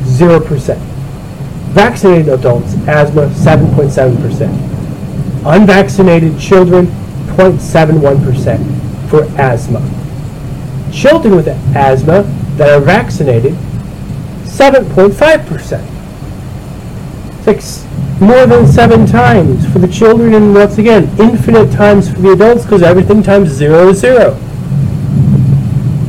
[0.04, 0.89] 0%.
[1.74, 4.50] Vaccinated adults, asthma, 7.7%.
[5.46, 6.88] Unvaccinated children,
[7.36, 9.80] 0.71% for asthma.
[10.92, 12.24] Children with asthma
[12.58, 13.54] that are vaccinated,
[14.44, 15.86] 7.5%.
[17.48, 17.62] It's like
[18.22, 22.64] more than seven times for the children, and once again, infinite times for the adults
[22.64, 24.38] because everything times zero is zero.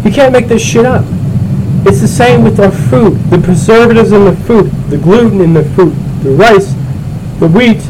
[0.05, 1.05] You can't make this shit up.
[1.87, 3.14] It's the same with our food.
[3.31, 6.74] The preservatives in the food, the gluten in the food, the rice,
[7.41, 7.83] the wheat.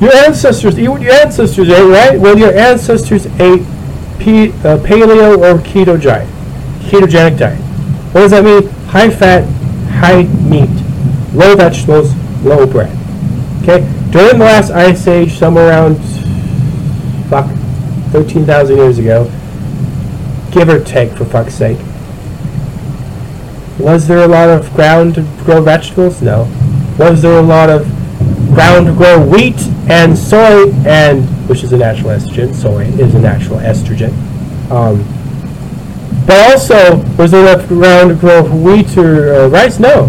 [0.00, 2.18] Your ancestors eat what your ancestors ate, right?
[2.18, 3.62] Well, your ancestors ate
[4.18, 6.28] pe- uh, paleo or keto diet,
[6.80, 7.60] ketogenic diet.
[8.12, 8.66] What does that mean?
[8.86, 9.44] High fat,
[9.90, 10.70] high meat,
[11.34, 12.90] low vegetables, low bread.
[13.62, 13.80] Okay?
[14.10, 15.96] During the last ice age, somewhere around
[17.28, 17.46] fuck
[18.12, 19.30] 13,000 years ago,
[20.50, 21.78] give or take for fuck's sake.
[23.82, 26.22] Was there a lot of ground to grow vegetables?
[26.22, 26.44] No.
[27.00, 27.84] Was there a lot of
[28.54, 29.58] ground to grow wheat
[29.88, 34.12] and soy and which is a natural estrogen, soy is a natural estrogen.
[34.70, 35.04] Um,
[36.26, 39.80] but also, was there enough ground to grow wheat or uh, rice?
[39.80, 40.06] No.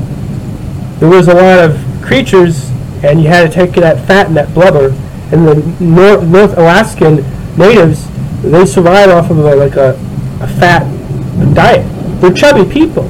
[0.99, 2.69] There was a lot of creatures,
[3.03, 4.89] and you had to take that fat and that blubber.
[5.31, 7.25] And the North, North Alaskan
[7.57, 8.07] natives,
[8.43, 9.95] they survive off of a, like a,
[10.41, 10.83] a fat
[11.55, 11.89] diet.
[12.21, 13.09] They're chubby people.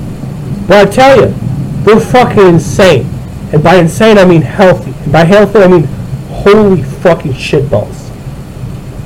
[0.67, 1.35] But I tell you,
[1.83, 3.05] they're fucking insane.
[3.51, 4.93] And by insane, I mean healthy.
[5.03, 5.83] And by healthy, I mean
[6.29, 8.09] holy fucking shitballs.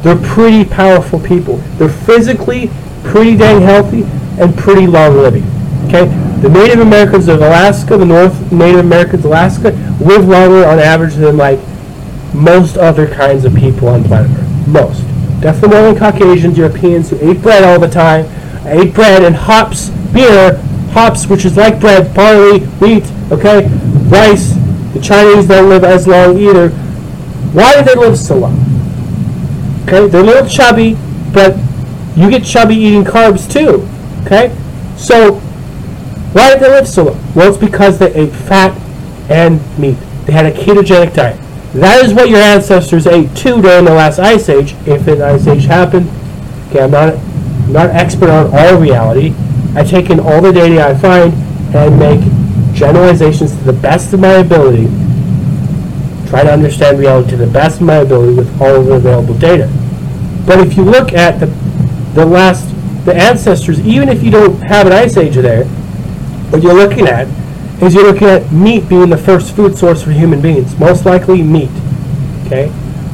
[0.03, 1.57] They're pretty powerful people.
[1.77, 2.69] They're physically
[3.03, 4.03] pretty dang healthy
[4.39, 5.43] and pretty long living.
[5.87, 6.05] Okay?
[6.41, 11.15] The Native Americans of Alaska, the North Native Americans of Alaska, live longer on average
[11.15, 11.59] than like
[12.33, 14.67] most other kinds of people on planet Earth.
[14.67, 15.01] Most.
[15.41, 18.25] Definitely more than Caucasians, Europeans who ate bread all the time,
[18.65, 20.61] ate bread and hops, beer,
[20.91, 23.67] hops, which is like bread, barley, wheat, okay,
[24.09, 24.53] rice.
[24.93, 26.69] The Chinese don't live as long either.
[27.53, 28.57] Why do they live so long?
[29.83, 30.97] Okay, they're a little chubby,
[31.33, 31.55] but
[32.15, 33.87] you get chubby eating carbs too.
[34.25, 34.55] Okay,
[34.97, 35.35] so
[36.33, 37.33] why did they live so long?
[37.35, 38.77] Well, it's because they ate fat
[39.29, 39.97] and meat.
[40.25, 41.39] They had a ketogenic diet.
[41.73, 45.47] That is what your ancestors ate too during the last ice age, if an ice
[45.47, 46.09] age happened.
[46.69, 49.33] Okay, I'm not I'm not an expert on all reality,
[49.75, 51.33] I take in all the data I find
[51.75, 52.21] and make
[52.73, 54.85] generalizations to the best of my ability.
[56.29, 59.37] Try to understand reality to the best of my ability with all of the available
[59.37, 59.67] data.
[60.45, 61.47] But if you look at the
[62.13, 62.65] the last
[63.05, 65.65] the ancestors, even if you don't have an ice age there,
[66.49, 67.27] what you're looking at
[67.81, 70.77] is you're looking at meat being the first food source for human beings.
[70.79, 71.69] Most likely meat.
[72.45, 72.71] Okay?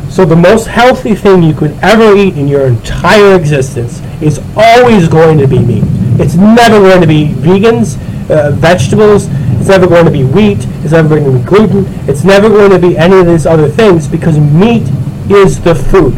[0.09, 5.07] So the most healthy thing you could ever eat in your entire existence is always
[5.07, 5.83] going to be meat.
[6.19, 7.97] It's never going to be vegans,
[8.29, 9.27] uh, vegetables.
[9.59, 10.59] It's never going to be wheat.
[10.83, 11.85] It's never going to be gluten.
[12.09, 14.83] It's never going to be any of these other things because meat
[15.31, 16.13] is the food.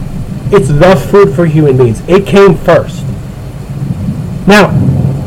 [0.51, 2.01] It's the food for human beings.
[2.07, 3.03] It came first.
[4.47, 4.69] Now,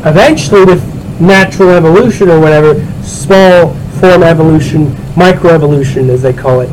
[0.05, 0.81] eventually with
[1.19, 6.69] natural evolution or whatever, small form evolution, microevolution as they call it,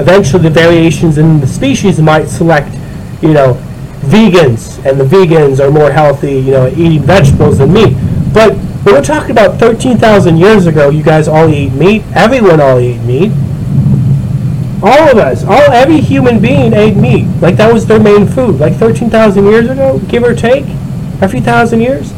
[0.00, 2.74] eventually the variations in the species might select,
[3.22, 3.54] you know,
[4.02, 7.96] vegans, and the vegans are more healthy, you know, eating vegetables than meat.
[8.32, 12.02] But when we're talking about 13,000 years ago, you guys all eat meat.
[12.14, 13.30] Everyone all ate meat.
[14.82, 17.26] All of us, all every human being ate meat.
[17.40, 18.58] Like that was their main food.
[18.58, 20.64] Like 13,000 years ago, give or take,
[21.20, 22.12] a few thousand years.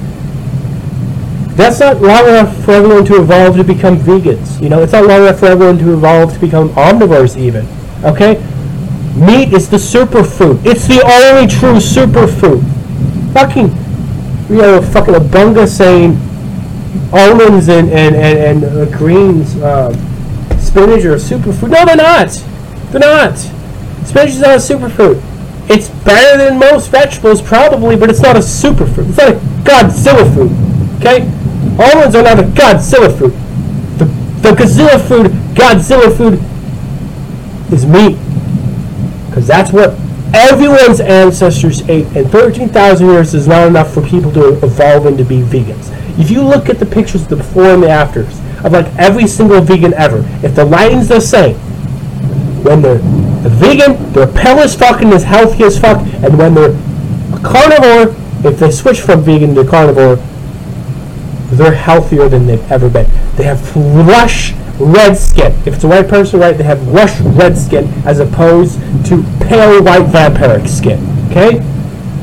[1.54, 4.60] That's not long enough for everyone to evolve to become vegans.
[4.62, 7.68] You know, it's not long enough for everyone to evolve to become omnivores even.
[8.02, 8.42] Okay?
[9.16, 10.64] Meat is the superfood.
[10.66, 12.62] It's the only true superfood.
[13.32, 13.68] Fucking,
[14.48, 16.18] you know, fucking a bunga saying
[17.12, 19.92] almonds and, and, and, and uh, greens, uh,
[20.58, 21.70] spinach are superfood.
[21.70, 22.28] No, they're not.
[22.90, 23.38] They're not.
[24.04, 25.22] Spinach is not a superfood.
[25.70, 29.08] It's better than most vegetables, probably, but it's not a superfood.
[29.08, 30.50] It's not a Godzilla food.
[30.98, 31.22] Okay?
[31.80, 33.32] Almonds are not a Godzilla food.
[33.98, 34.04] The,
[34.42, 36.34] the Godzilla food, Godzilla food,
[37.72, 38.18] is meat.
[39.44, 39.90] Because that's what
[40.34, 45.42] everyone's ancestors ate, and 13,000 years is not enough for people to evolve into be
[45.42, 45.90] vegans.
[46.18, 49.26] If you look at the pictures of the before and the afters of like every
[49.26, 51.56] single vegan ever, if the lighting's the same,
[52.64, 56.54] when they're a vegan, they're pale as fuck and as healthy as fuck, and when
[56.54, 58.16] they're a carnivore,
[58.50, 60.16] if they switch from vegan to carnivore,
[61.52, 63.10] they're healthier than they've ever been.
[63.36, 65.52] They have lush red skin.
[65.66, 69.82] If it's a white person, right, they have lush red skin as opposed to pale
[69.82, 71.00] white vampiric skin.
[71.30, 71.58] Okay?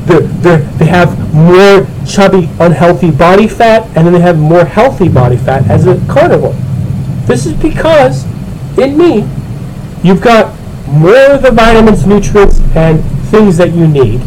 [0.06, 5.36] They're, they have more chubby, unhealthy body fat, and then they have more healthy body
[5.36, 6.54] fat as a carnivore.
[7.26, 8.24] This is because
[8.78, 9.24] in meat,
[10.02, 14.20] you've got more of the vitamins, nutrients, and things that you need.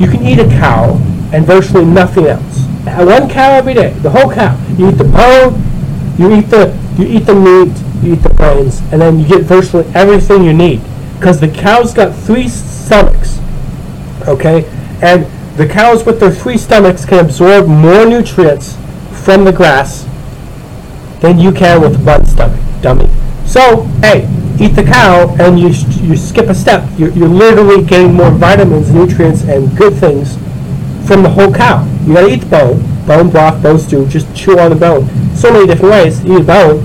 [0.00, 0.94] You can eat a cow
[1.32, 2.64] and virtually nothing else.
[2.84, 4.58] One cow every day, the whole cow.
[4.78, 5.62] You eat the bone,
[6.18, 9.42] you eat the you eat the meat, you eat the brains, and then you get
[9.42, 10.80] virtually everything you need.
[11.16, 13.38] Because the cow's got three stomachs.
[14.26, 14.64] Okay?
[15.02, 15.26] And
[15.58, 18.76] the cows with their three stomachs can absorb more nutrients
[19.24, 20.06] from the grass
[21.20, 23.08] than you can with one stomach, dummy.
[23.46, 24.28] So, hey,
[24.60, 25.68] eat the cow and you,
[26.02, 26.88] you skip a step.
[26.98, 30.36] You're, you're literally getting more vitamins, nutrients, and good things
[31.06, 31.84] from the whole cow.
[32.04, 35.04] You gotta eat the bone, bone broth, bone stew, just chew on the bone.
[35.34, 36.78] So many different ways to eat a bone.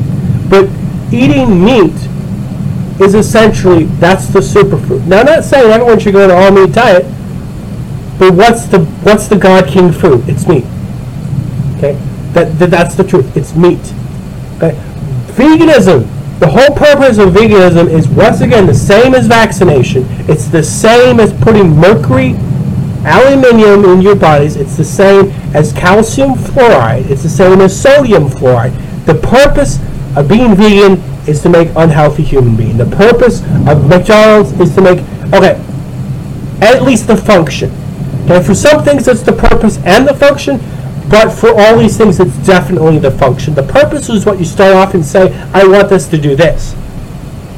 [0.50, 0.68] But
[1.14, 1.94] eating meat
[3.00, 5.06] is essentially, that's the superfood.
[5.06, 7.04] Now I'm not saying everyone should go on an all meat diet,
[8.18, 10.28] but what's the what's the God King food?
[10.28, 10.66] It's meat.
[11.78, 11.94] Okay?
[12.34, 13.38] That, that that's the truth.
[13.38, 13.94] It's meat.
[14.58, 14.74] Okay?
[15.38, 16.10] Veganism.
[16.40, 20.06] The whole purpose of veganism is once again the same as vaccination.
[20.28, 22.34] It's the same as putting mercury
[23.06, 24.56] aluminium in your bodies.
[24.56, 27.10] It's the same as calcium fluoride.
[27.10, 28.74] It's the same as sodium fluoride.
[29.06, 29.80] The purpose
[30.18, 32.78] of being vegan is to make unhealthy human being.
[32.78, 34.99] The purpose of McDonald's is to make
[35.34, 35.62] okay,
[36.62, 37.72] at least the function.
[38.26, 40.58] Okay, for some things it's the purpose and the function,
[41.10, 43.53] but for all these things it's definitely the function.
[43.53, 46.76] The purpose is what you start off and say, I want this to do this.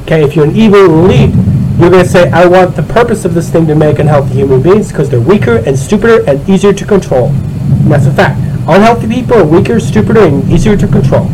[0.02, 1.34] Okay, if you're an evil elite,
[1.78, 4.60] you're going to say, I want the purpose of this thing to make unhealthy human
[4.60, 7.28] beings because they're weaker and stupider and easier to control.
[7.28, 8.40] And that's a fact.
[8.68, 11.30] Unhealthy people are weaker, stupider, and easier to control.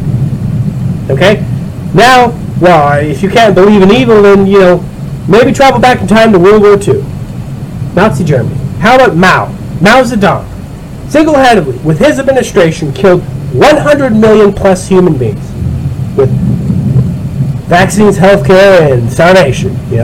[1.11, 1.41] Okay?
[1.95, 4.85] Now, well, if you can't believe in evil, then, you know,
[5.29, 7.03] maybe travel back in time to World War II.
[7.95, 8.57] Nazi Germany.
[8.81, 9.47] How about Mao?
[9.81, 10.47] Mao Zedong.
[11.09, 13.23] Single-handedly, with his administration, killed
[13.55, 15.41] 100 million plus human beings.
[16.17, 16.31] With
[17.67, 19.77] vaccines, healthcare, and starvation.
[19.91, 20.03] You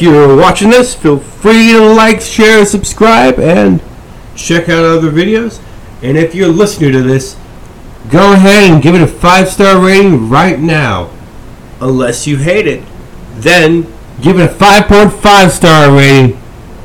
[0.00, 3.82] if you're watching this, feel free to like, share, subscribe, and
[4.34, 5.62] check out other videos.
[6.02, 7.36] And if you're listening to this,
[8.10, 11.10] go ahead and give it a five star rating right now.
[11.82, 12.82] Unless you hate it,
[13.34, 13.82] then
[14.22, 16.38] give it a 5.5 star rating.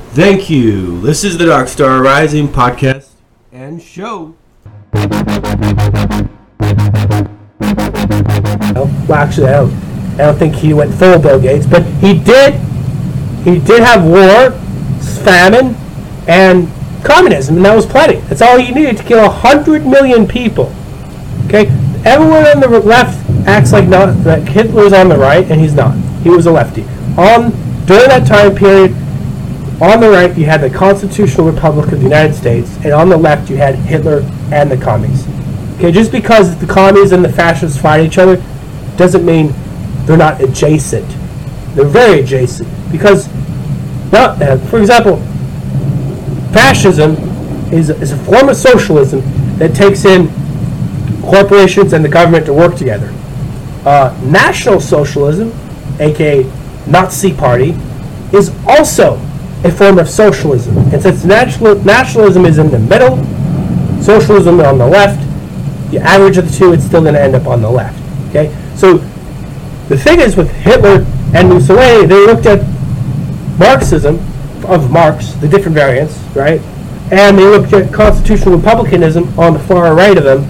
[0.10, 1.00] Thank you.
[1.00, 3.12] This is the Dark Star Rising podcast
[3.54, 4.36] and show.
[8.74, 9.74] Well, actually, I don't,
[10.16, 12.65] I don't think he went full Bill Gates, but he did.
[13.46, 14.52] He did have war,
[15.24, 15.76] famine,
[16.28, 16.68] and
[17.06, 18.16] communism, and that was plenty.
[18.22, 20.74] That's all he needed to kill hundred million people.
[21.46, 21.68] Okay,
[22.04, 25.96] everyone on the left acts like not that Hitler's on the right, and he's not.
[26.24, 26.82] He was a lefty.
[27.20, 27.52] On
[27.86, 28.92] during that time period,
[29.80, 33.18] on the right you had the Constitutional Republic of the United States, and on the
[33.18, 34.22] left you had Hitler
[34.52, 35.28] and the commies.
[35.76, 38.44] Okay, just because the commies and the fascists fight each other
[38.98, 39.54] doesn't mean
[40.08, 41.08] they're not adjacent.
[41.76, 43.28] They're very adjacent because,
[44.12, 45.18] not, uh, for example,
[46.54, 47.16] fascism
[47.74, 49.22] is, is a form of socialism
[49.58, 50.28] that takes in
[51.22, 53.14] corporations and the government to work together.
[53.86, 55.52] Uh, National Socialism,
[56.00, 56.44] aka
[56.88, 57.76] Nazi Party,
[58.32, 59.16] is also
[59.64, 60.78] a form of socialism.
[60.78, 63.18] And since national, nationalism is in the middle,
[64.02, 65.20] socialism on the left,
[65.92, 68.00] the average of the two, it's still going to end up on the left.
[68.30, 68.98] Okay, so
[69.90, 72.75] the thing is with Hitler and Mussolini, they looked at
[73.58, 74.16] Marxism
[74.66, 76.62] of Marx, the different variants, right,
[77.12, 80.44] and they looked at constitutional republicanism on the far right of them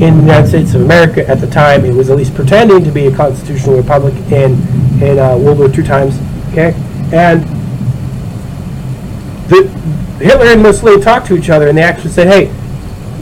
[0.00, 1.84] in the United States of America at the time.
[1.84, 4.52] It was at least pretending to be a constitutional republic in
[5.02, 6.18] in uh, World War II times.
[6.52, 6.74] Okay,
[7.12, 7.42] and
[9.48, 9.68] the
[10.18, 12.52] Hitler and Mussolini talked to each other, and they actually said, "Hey,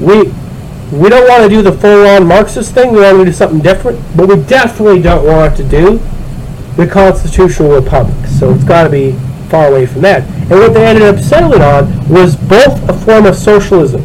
[0.01, 0.33] we
[0.93, 2.93] we don't want to do the full-on Marxist thing.
[2.93, 5.99] We want to do something different, but we definitely don't want to do
[6.77, 8.27] the constitutional republic.
[8.27, 9.13] So it's got to be
[9.49, 10.23] far away from that.
[10.51, 14.03] And what they ended up settling on was both a form of socialism,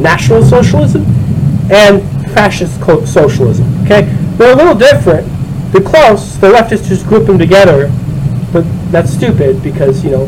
[0.00, 1.04] national socialism,
[1.70, 2.02] and
[2.32, 3.84] fascist socialism.
[3.84, 4.02] Okay,
[4.36, 5.26] they're a little different.
[5.72, 6.38] They're close.
[6.38, 7.90] The leftists just group them together,
[8.52, 8.62] but
[8.92, 10.26] that's stupid because you know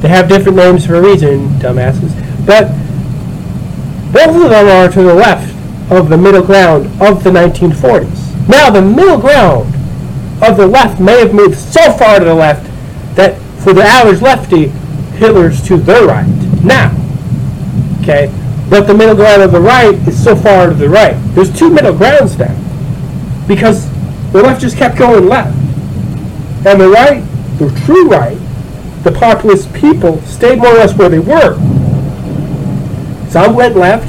[0.00, 2.14] they have different names for a reason, dumbasses.
[2.46, 2.68] But
[4.12, 5.54] both of them are to the left
[5.90, 8.48] of the middle ground of the 1940s.
[8.48, 9.74] Now, the middle ground
[10.42, 12.64] of the left may have moved so far to the left
[13.16, 14.68] that for the average lefty,
[15.18, 16.26] Hitler's to the right.
[16.64, 16.94] Now,
[18.00, 18.32] okay,
[18.70, 21.16] but the middle ground of the right is so far to the right.
[21.34, 22.54] There's two middle grounds now
[23.48, 23.90] because
[24.32, 25.56] the left just kept going left.
[26.66, 27.22] And the right,
[27.58, 28.38] the true right,
[29.02, 31.56] the populist people stayed more or less where they were.
[33.30, 34.06] Some went left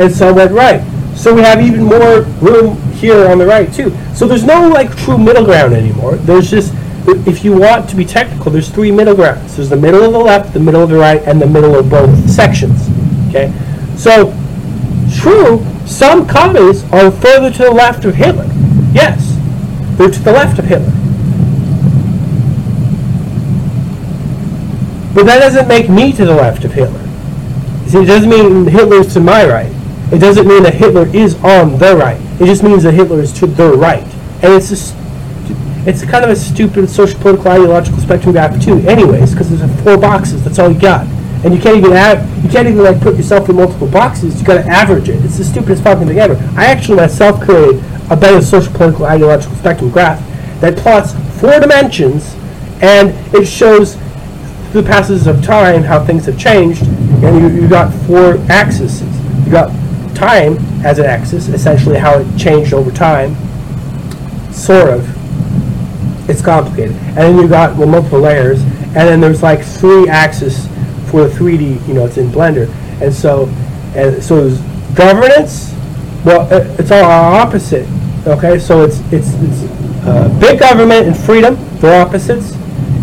[0.00, 0.82] and some went right.
[1.14, 3.94] So we have even more room here on the right too.
[4.14, 6.16] So there's no like true middle ground anymore.
[6.16, 6.72] There's just
[7.06, 9.56] if you want to be technical, there's three middle grounds.
[9.56, 11.90] There's the middle of the left, the middle of the right, and the middle of
[11.90, 12.88] both sections.
[13.28, 13.52] Okay?
[13.96, 14.32] So
[15.20, 18.46] true, some commies are further to the left of Hitler.
[18.92, 19.36] Yes.
[19.98, 20.92] They're to the left of Hitler.
[25.14, 27.00] But that doesn't make me to the left of Hitler.
[27.88, 29.72] See, it doesn't mean Hitler's to my right.
[30.12, 32.20] It doesn't mean that Hitler is on the right.
[32.42, 34.02] It just means that Hitler is to the right.
[34.42, 34.96] And it's just,
[35.86, 39.96] it's kind of a stupid social political ideological spectrum graph too, anyways, because there's four
[39.96, 40.42] boxes.
[40.42, 41.06] That's all you got,
[41.44, 44.40] and you can't even add, you can't even like put yourself in multiple boxes.
[44.40, 45.24] You got to average it.
[45.24, 46.34] It's the stupidest fucking thing ever.
[46.56, 47.76] I actually myself created
[48.10, 50.18] a better social political ideological spectrum graph
[50.60, 52.34] that plots four dimensions,
[52.80, 53.94] and it shows
[54.72, 59.02] through the passes of time how things have changed, and you, you got four axes.
[59.44, 59.70] You got
[60.14, 63.34] time as an axis, essentially how it changed over time,
[64.52, 66.28] sort of.
[66.28, 66.94] It's complicated.
[66.96, 70.66] And then you've got well, multiple layers, and then there's like three axes
[71.10, 72.68] for the 3D, you know, it's in Blender.
[73.02, 73.46] And so,
[73.94, 74.60] and so there's
[74.94, 75.74] governance,
[76.24, 77.86] well, uh, it's all opposite,
[78.26, 78.58] okay?
[78.58, 79.64] So it's, it's, it's
[80.06, 82.54] uh, big government and freedom, they're opposites.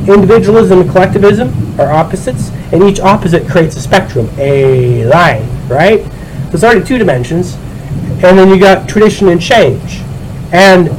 [0.08, 6.02] Individualism and collectivism are opposites, and each opposite creates a spectrum, a line, right?
[6.54, 7.56] It's already two dimensions,
[8.24, 10.02] and then you got tradition and change.
[10.52, 10.90] And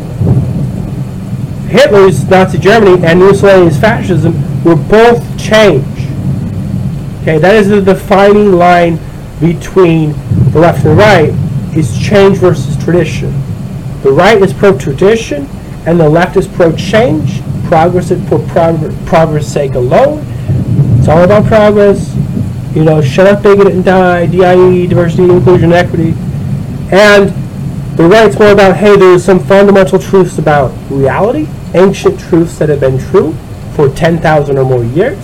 [1.69, 4.35] Hitler's Nazi Germany and Mussolini's fascism
[4.65, 5.85] were both change.
[7.23, 8.99] Okay, that is the defining line
[9.41, 10.13] between
[10.53, 13.31] the left and the right is change versus tradition.
[14.03, 15.47] The right is pro-tradition,
[15.87, 17.43] and the left is pro-change.
[17.67, 20.25] Progress is for prog- progress' sake alone.
[20.99, 22.17] It's all about progress.
[22.75, 24.27] You know, shut up, bigot, and die.
[24.27, 26.15] DIE, diversity, inclusion, equity.
[26.93, 27.31] And
[27.97, 32.81] the right's more about, hey, there's some fundamental truths about reality, ancient truths that have
[32.81, 33.35] been true
[33.75, 35.19] for 10,000 or more years.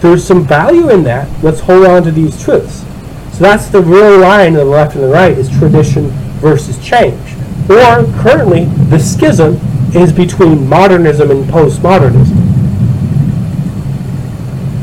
[0.00, 1.28] There's some value in that.
[1.42, 2.84] Let's hold on to these truths.
[3.32, 6.08] So that's the real line of the left and the right is tradition
[6.40, 7.34] versus change.
[7.70, 9.54] Or currently, the schism
[9.94, 12.36] is between modernism and postmodernism.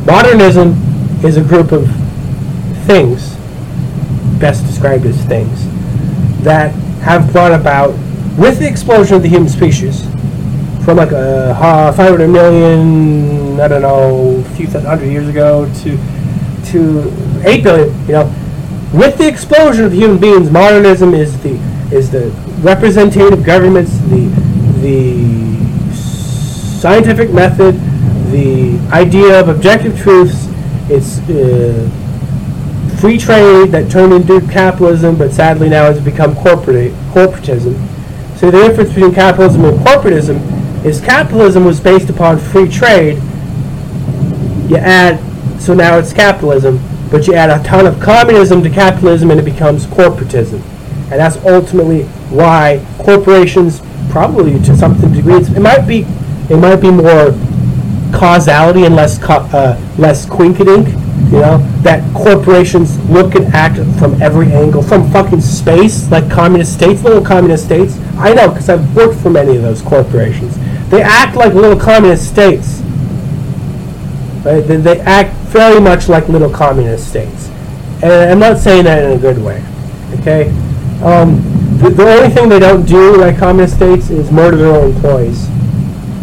[0.06, 0.87] Modernism
[1.24, 1.88] is a group of
[2.86, 3.36] things,
[4.40, 5.66] best described as things,
[6.44, 7.92] that have brought about,
[8.38, 10.06] with the explosion of the human species,
[10.86, 15.98] from like a uh, 500 million, I don't know, a few hundred years ago to
[16.72, 18.36] to 8 billion, you know,
[18.94, 21.60] with the explosion of human beings, modernism is the
[21.92, 22.30] is the
[22.62, 24.28] representative governments, the
[24.80, 25.94] the
[26.80, 27.76] scientific method,
[28.32, 30.48] the idea of objective truths.
[30.90, 31.90] It's uh,
[33.00, 37.76] free trade that turned into capitalism, but sadly now has become corporate corporatism.
[38.38, 43.16] So the difference between capitalism and corporatism is capitalism was based upon free trade.
[44.70, 45.20] You add,
[45.60, 46.80] so now it's capitalism,
[47.12, 50.62] but you add a ton of communism to capitalism and it becomes corporatism.
[51.10, 56.06] And that's ultimately why corporations, probably to some degree, it might be,
[56.50, 57.32] it might be more
[58.14, 60.88] causality and less uh, less quinkadink.
[61.32, 66.74] You know that corporations look and act from every angle, from fucking space, like communist
[66.74, 67.98] states, little communist states.
[68.18, 70.58] I know because I've worked for many of those corporations.
[70.90, 72.82] They act like little communist states.
[74.46, 74.62] Right?
[74.62, 77.50] They, they act very much like little communist states.
[78.02, 79.66] And I'm not saying that in a good way.
[80.20, 80.50] Okay?
[81.04, 81.42] Um,
[81.80, 85.48] the, the only thing they don't do like communist states is murder their own employees.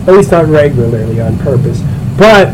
[0.07, 1.81] At least not regularly on purpose.
[2.19, 2.49] But,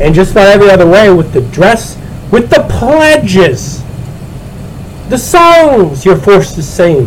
[0.00, 1.98] and just about every other way, with the dress,
[2.32, 3.82] with the pledges,
[5.10, 7.06] the songs you're forced to sing,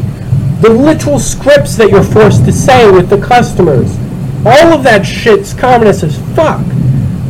[0.61, 3.97] the literal scripts that you're forced to say with the customers.
[4.45, 6.65] All of that shit's communist as fuck.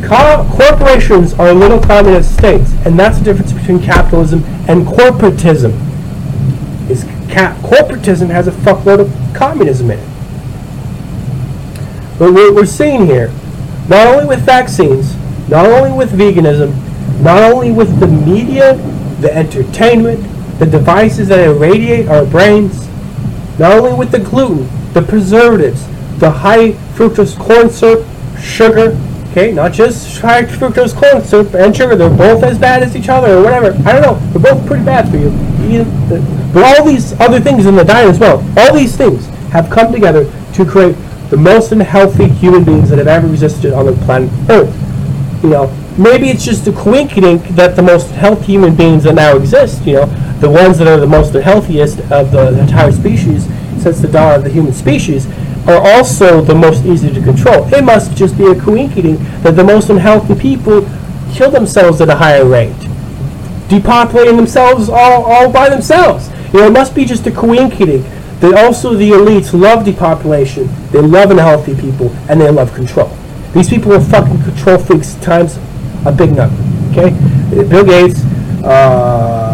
[0.02, 5.72] Co- corporations are little communist states, and that's the difference between capitalism and corporatism.
[6.90, 10.17] Is cap- corporatism has a fuckload of communism in it.
[12.18, 13.32] But what we're seeing here,
[13.88, 15.16] not only with vaccines,
[15.48, 16.74] not only with veganism,
[17.22, 18.74] not only with the media,
[19.20, 20.20] the entertainment,
[20.58, 22.88] the devices that irradiate our brains,
[23.58, 25.86] not only with the gluten, the preservatives,
[26.18, 28.04] the high fructose corn syrup,
[28.40, 28.98] sugar,
[29.30, 33.08] okay, not just high fructose corn syrup and sugar, they're both as bad as each
[33.08, 33.68] other or whatever.
[33.88, 35.30] I don't know, they're both pretty bad for you.
[36.52, 39.92] But all these other things in the diet as well, all these things have come
[39.92, 40.96] together to create
[41.30, 44.74] the most unhealthy human beings that have ever existed on the planet Earth.
[45.42, 45.66] You know,
[45.98, 49.94] maybe it's just a coincidence that the most healthy human beings that now exist, you
[49.94, 50.06] know,
[50.40, 53.46] the ones that are the most healthiest of the entire species
[53.82, 55.26] since the dawn of the human species
[55.68, 57.72] are also the most easy to control.
[57.72, 60.88] It must just be a coincidence that the most unhealthy people
[61.32, 62.72] kill themselves at a higher rate,
[63.68, 66.30] depopulating themselves all, all by themselves.
[66.52, 68.06] You know, it must be just a coincidence
[68.40, 73.10] that also the elites love depopulation, they love unhealthy people, and they love control.
[73.52, 75.58] These people are fucking control freaks times
[76.06, 76.56] a big number.
[76.90, 77.10] Okay,
[77.64, 78.22] Bill Gates.
[78.64, 79.48] Uh,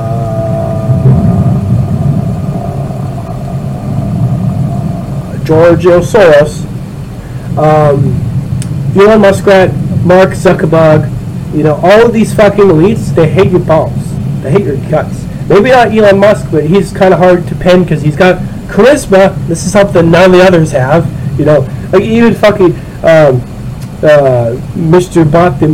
[5.45, 6.65] George Soros,
[7.59, 8.15] um,
[8.97, 9.75] Elon Muskrat,
[10.05, 11.11] Mark Zuckerberg,
[11.55, 13.93] you know, all of these fucking elites, they hate your balls.
[14.43, 15.25] They hate your guts.
[15.49, 18.41] Maybe not Elon Musk, but he's kind of hard to pin because he's got
[18.75, 19.35] charisma.
[19.47, 21.09] This is something none of the others have.
[21.39, 21.61] You know,
[21.93, 22.73] like even fucking
[23.05, 23.41] um,
[24.03, 25.31] uh, Mr.
[25.31, 25.69] Bot, the,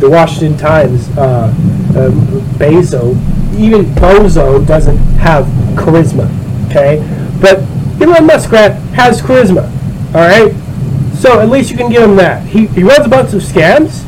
[0.00, 1.52] the Washington Times, uh,
[1.90, 2.10] uh,
[2.56, 3.14] Bezo,
[3.58, 5.44] even Bozo doesn't have
[5.76, 6.30] charisma.
[6.68, 6.98] Okay,
[7.40, 7.58] but
[8.00, 9.70] Elon Muskrat has charisma.
[10.14, 10.52] All right,
[11.16, 12.46] so at least you can give him that.
[12.46, 14.04] He, he runs a bunch of scams,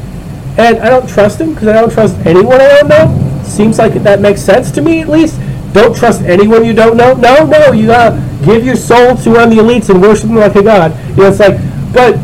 [0.58, 3.42] and I don't trust him because I don't trust anyone I don't know.
[3.44, 5.38] Seems like that makes sense to me at least.
[5.76, 7.12] Don't trust anyone you don't know.
[7.12, 8.16] No, no, you gotta
[8.46, 10.98] give your soul to one of the elites and worship them like a god.
[11.10, 11.60] You know, it's like,
[11.92, 12.18] but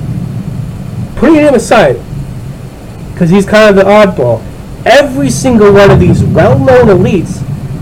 [1.16, 2.00] putting him aside,
[3.12, 4.42] because he's kind of the oddball.
[4.86, 7.40] Every single one of these well-known elites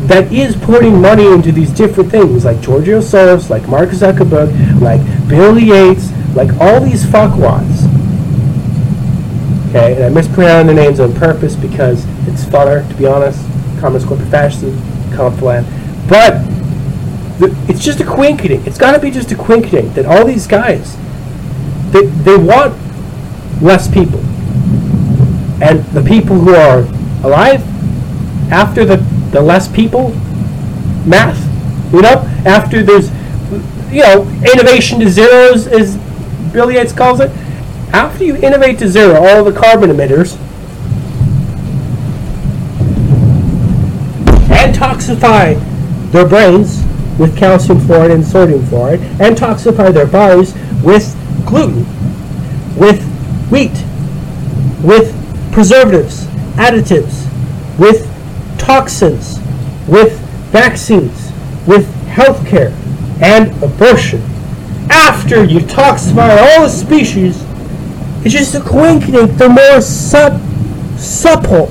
[0.08, 5.00] that is putting money into these different things, like George Soros, like Mark Zuckerberg, like
[5.28, 7.86] Bill Yates, like all these fuckwads.
[9.68, 13.38] Okay, and I mispronounce their names on purpose because it's funner, to be honest.
[13.78, 14.76] Communist corporate fascism,
[15.20, 15.64] Complan.
[16.08, 16.40] But
[17.38, 18.66] the, it's just a coincidence.
[18.66, 20.96] It's got to be just a coincidence that all these guys,
[21.92, 22.74] they, they want
[23.62, 24.20] less people.
[25.62, 26.80] And the people who are
[27.22, 27.62] alive
[28.50, 28.96] after the,
[29.30, 30.10] the less people
[31.06, 31.38] math,
[31.92, 33.10] you know, after there's,
[33.92, 35.98] you know, innovation to zeros, as
[36.52, 37.30] Bill Yates calls it,
[37.92, 40.38] after you innovate to zero all the carbon emitters
[44.61, 45.58] and toxify
[46.12, 46.84] their brains
[47.18, 50.52] with calcium fluoride and sodium fluoride and toxify their bodies
[50.82, 51.86] with gluten,
[52.76, 53.02] with
[53.50, 53.72] wheat,
[54.84, 55.14] with
[55.50, 57.26] preservatives, additives,
[57.78, 58.06] with
[58.58, 59.38] toxins,
[59.88, 61.32] with vaccines,
[61.66, 62.72] with healthcare,
[63.22, 64.20] and abortion.
[64.90, 67.42] After you toxify all the species,
[68.22, 70.38] it's just a coincidence they're more sub,
[70.98, 71.70] supple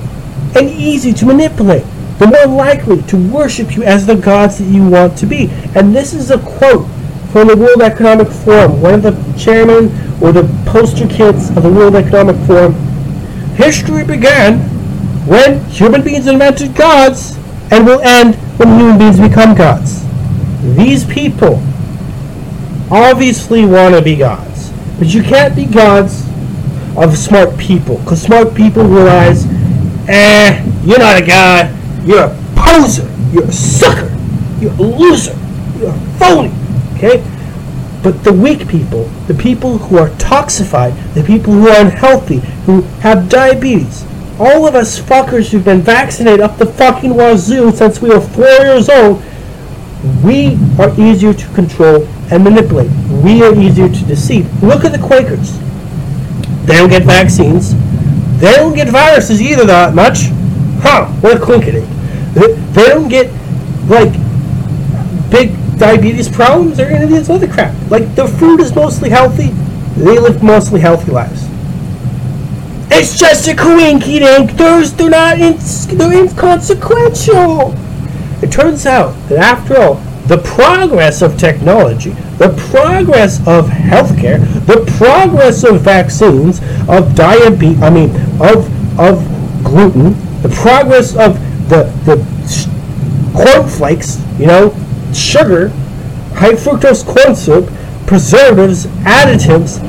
[0.56, 1.86] and easy to manipulate.
[2.20, 5.50] They're more likely to worship you as the gods that you want to be.
[5.74, 6.86] And this is a quote
[7.32, 9.86] from the World Economic Forum, one of the chairmen
[10.22, 12.74] or the poster kids of the World Economic Forum.
[13.56, 14.60] History began
[15.26, 17.38] when human beings invented gods
[17.72, 20.04] and will end when human beings become gods.
[20.76, 21.64] These people
[22.92, 26.26] obviously want to be gods, but you can't be gods
[26.98, 29.46] of smart people because smart people realize,
[30.10, 31.79] eh, you're not a god,
[32.10, 34.10] you're a poser, you're a sucker,
[34.60, 35.38] you're a loser,
[35.78, 36.52] you're a phony,
[36.96, 37.24] okay?
[38.02, 42.82] But the weak people, the people who are toxified, the people who are unhealthy, who
[43.02, 44.04] have diabetes,
[44.40, 48.48] all of us fuckers who've been vaccinated up the fucking wazoo since we were four
[48.66, 49.22] years old,
[50.24, 52.90] we are easier to control and manipulate.
[53.24, 54.64] We are easier to deceive.
[54.64, 55.60] Look at the Quakers.
[56.66, 57.76] They don't get vaccines.
[58.40, 60.30] They don't get viruses either that much.
[60.82, 61.99] Huh, what a coincidence.
[62.34, 63.32] They don't get,
[63.88, 64.14] like,
[65.32, 67.74] big diabetes problems or any of this other crap.
[67.90, 69.48] Like, the food is mostly healthy.
[69.98, 71.48] They live mostly healthy lives.
[72.92, 74.20] It's just a coinky
[74.58, 75.58] Those they're not in,
[75.98, 77.74] they're inconsequential.
[78.42, 79.96] It turns out that after all,
[80.28, 87.90] the progress of technology, the progress of healthcare, the progress of vaccines, of diabetes, I
[87.90, 88.10] mean,
[88.40, 88.68] of
[89.00, 89.24] of
[89.64, 91.40] gluten, the progress of
[91.70, 92.18] the the
[93.34, 94.76] cornflakes, you know,
[95.14, 95.70] sugar,
[96.36, 97.70] high fructose corn syrup,
[98.08, 99.80] preservatives, additives,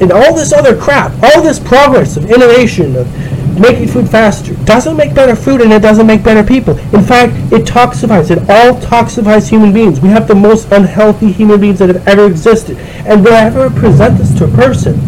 [0.00, 3.06] and all this other crap, all this progress of innovation, of
[3.60, 6.76] making food faster, doesn't make better food and it doesn't make better people.
[6.94, 8.30] In fact, it toxifies.
[8.30, 10.00] It all toxifies human beings.
[10.00, 12.78] We have the most unhealthy human beings that have ever existed.
[13.06, 14.98] And whenever I present this to a person,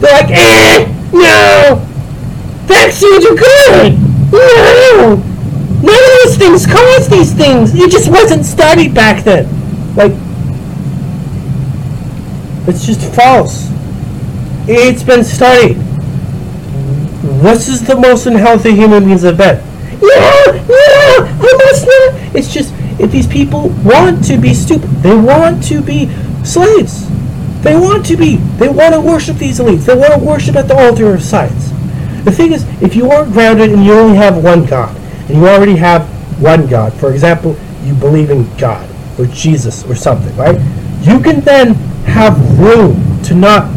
[0.00, 1.84] they're like, eh, no,
[2.66, 4.01] vaccines are good.
[4.32, 7.74] No, none of these things cause these things.
[7.74, 9.46] It just wasn't studied back then.
[9.94, 10.12] Like,
[12.66, 13.68] it's just false.
[14.66, 15.76] It's been studied.
[17.42, 19.56] This is the most unhealthy human beings have been.
[20.00, 22.36] Yeah, yeah, I must not.
[22.36, 26.08] It's just if these people want to be stupid, they want to be
[26.44, 27.08] slaves.
[27.62, 28.36] They want to be.
[28.36, 29.86] They want to worship these elites.
[29.86, 31.71] They want to worship at the altar of science.
[32.24, 34.96] The thing is, if you aren't grounded and you only have one God,
[35.28, 36.06] and you already have
[36.40, 38.88] one God, for example, you believe in God
[39.18, 40.58] or Jesus or something, right?
[41.02, 41.74] You can then
[42.04, 43.70] have room to not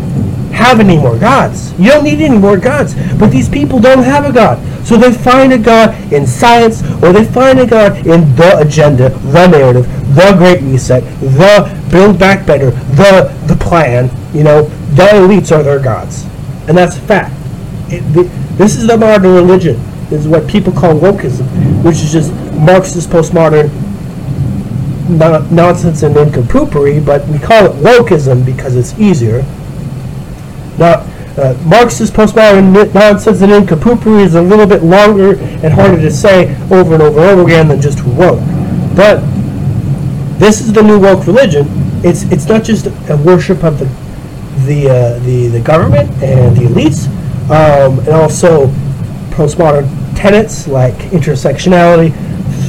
[0.55, 1.73] have any more gods.
[1.79, 2.95] You don't need any more gods.
[3.19, 4.57] But these people don't have a God.
[4.85, 9.09] So they find a God in science or they find a God in the agenda,
[9.09, 9.85] the narrative,
[10.15, 14.09] the Great Reset, the Build Back Better, the the plan.
[14.33, 14.63] You know,
[14.95, 16.25] the elites are their gods.
[16.67, 17.33] And that's a fact.
[17.89, 18.01] It,
[18.57, 19.79] this is the modern religion.
[20.09, 23.71] This is what people call wokeism, which is just Marxist postmodern
[25.51, 29.43] nonsense and nincompoopry, but we call it wokeism because it's easier.
[30.77, 31.05] Now,
[31.37, 36.55] uh, Marxist postmodern nonsense and nincompoopry is a little bit longer and harder to say
[36.71, 38.39] over and over and over again than just woke.
[38.95, 39.19] But
[40.39, 41.65] this is the new woke religion.
[42.03, 43.85] It's it's not just a worship of the
[44.65, 47.07] the uh, the, the government and the elites,
[47.49, 48.67] um, and also
[49.31, 52.11] postmodern tenets like intersectionality,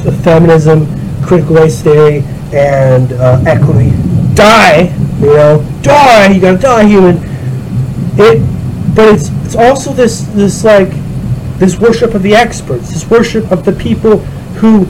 [0.05, 0.85] f- feminism,
[1.23, 2.23] critical race theory,
[2.53, 3.91] and uh, equity.
[4.35, 6.31] Die, you know, die.
[6.31, 7.17] You gotta die, human.
[8.19, 8.39] It,
[8.95, 10.89] but it's it's also this this like
[11.57, 14.17] this worship of the experts, this worship of the people
[14.59, 14.85] who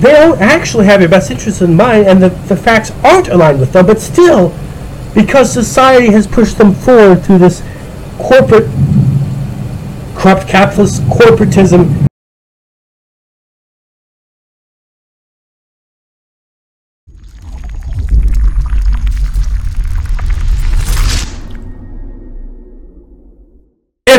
[0.00, 3.58] they don't actually have your best interests in mind, and the, the facts aren't aligned
[3.58, 4.54] with them, but still,
[5.14, 7.62] because society has pushed them forward through this
[8.18, 8.68] corporate,
[10.16, 12.08] corrupt capitalist corporatism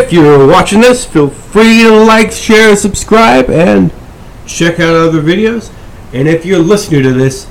[0.10, 3.92] If you're watching this, feel free to like, share, subscribe, and
[4.48, 5.72] check out other videos.
[6.14, 7.48] And if you're listening to this,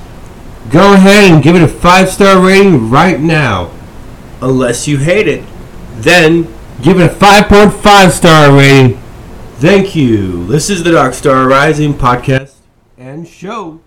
[0.69, 3.71] go ahead and give it a five star rating right now.
[4.41, 5.48] unless you hate it.
[6.01, 6.43] Then
[6.81, 8.97] give it a 5.5 star rating.
[9.55, 10.47] Thank you.
[10.47, 12.55] This is the Dark Star Rising podcast
[12.97, 13.81] and show.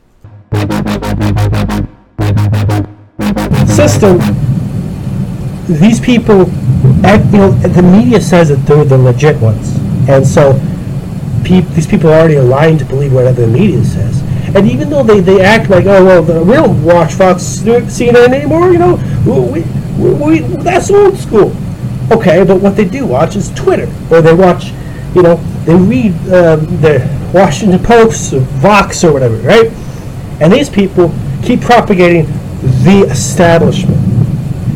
[3.66, 4.18] system,
[5.66, 6.42] these people,
[7.04, 9.74] act- you know, the media says that they're the legit ones,
[10.06, 10.52] and so
[11.44, 14.20] peop these people are already aligned to believe whatever the media says.
[14.54, 18.28] And even though they, they act like, oh well, the, we don't watch Fox CNN
[18.28, 19.62] anymore, you know, we,
[19.96, 21.56] we, we, that's old school.
[22.10, 24.72] Okay, but what they do watch is Twitter, or they watch,
[25.14, 29.70] you know, they read um, the Washington Post, or Vox, or whatever, right?
[30.40, 32.26] And these people keep propagating
[32.84, 33.96] the establishment.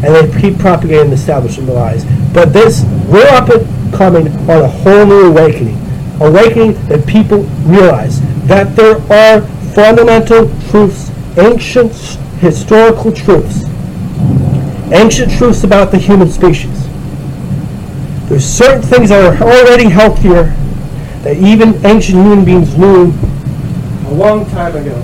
[0.04, 2.04] And they keep propagating the establishment lies.
[2.32, 5.78] But this, we're up and coming on a whole new awakening.
[6.20, 9.40] Awakening that people realize that there are
[9.74, 11.92] fundamental truths, ancient
[12.40, 13.64] historical truths,
[14.92, 16.85] ancient truths about the human species.
[18.28, 20.44] There's certain things that are already healthier
[21.22, 23.12] that even ancient human beings knew
[24.08, 24.96] a long time ago.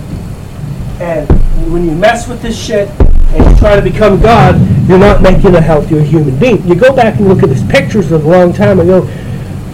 [1.01, 1.29] And
[1.73, 5.55] when you mess with this shit and you try to become God, you're not making
[5.55, 6.67] a healthier human being.
[6.67, 9.03] You go back and look at these pictures of a long time ago,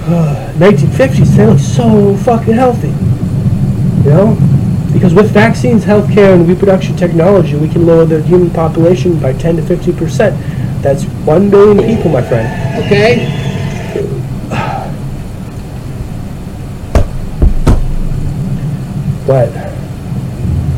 [0.08, 2.88] uh, 1950s, they look so fucking healthy.
[4.04, 4.92] You know?
[4.92, 9.56] Because with vaccines, healthcare, and reproduction technology, we can lower the human population by 10
[9.56, 10.36] to 50 percent.
[10.82, 12.84] That's 1 billion people, my friend.
[12.84, 13.48] Okay?
[19.28, 19.50] But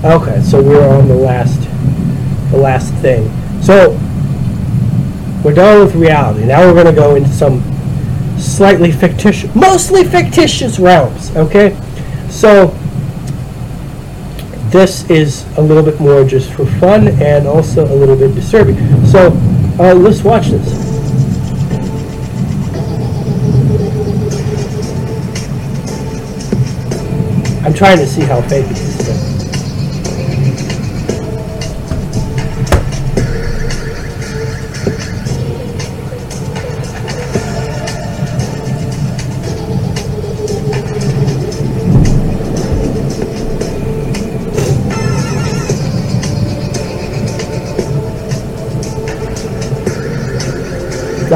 [0.05, 1.60] okay, so we're on the last
[2.51, 3.31] the last thing.
[3.62, 3.90] So
[5.44, 6.47] we're done with reality.
[6.47, 7.62] Now we're gonna go into some
[8.39, 11.78] slightly fictitious mostly fictitious realms, okay?
[12.28, 12.77] So
[14.70, 18.77] this is a little bit more just for fun and also a little bit disturbing.
[19.06, 19.31] So
[19.81, 20.90] uh, let's watch this.
[27.65, 28.99] I'm trying to see how fake it is.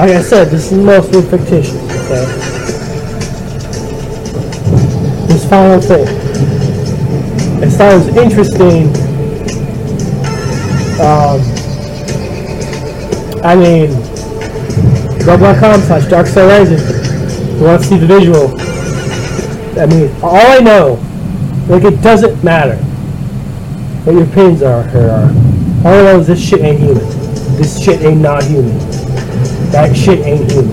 [0.04, 2.26] Like I said, this is mostly fictitious, okay?
[5.28, 6.06] This final thing.
[7.62, 8.88] It sounds interesting.
[11.00, 11.40] Um,
[13.42, 13.92] I mean,
[15.20, 16.80] Google.com slash Dark Star Rising.
[17.56, 18.60] You want to see the visual?
[19.80, 21.02] I mean, all I know,
[21.66, 22.76] like it doesn't matter
[24.04, 24.86] what your opinions are.
[24.88, 25.28] Here are.
[25.88, 27.06] All I know is this shit ain't human.
[27.56, 28.93] This shit ain't not human.
[29.74, 30.70] That shit ain't human.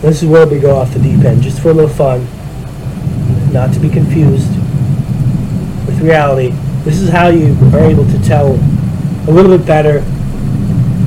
[0.00, 2.24] This is where we go off the deep end, just for a little fun,
[3.52, 4.48] not to be confused
[5.86, 6.50] with reality.
[6.84, 8.52] This is how you are able to tell
[9.26, 9.98] a little bit better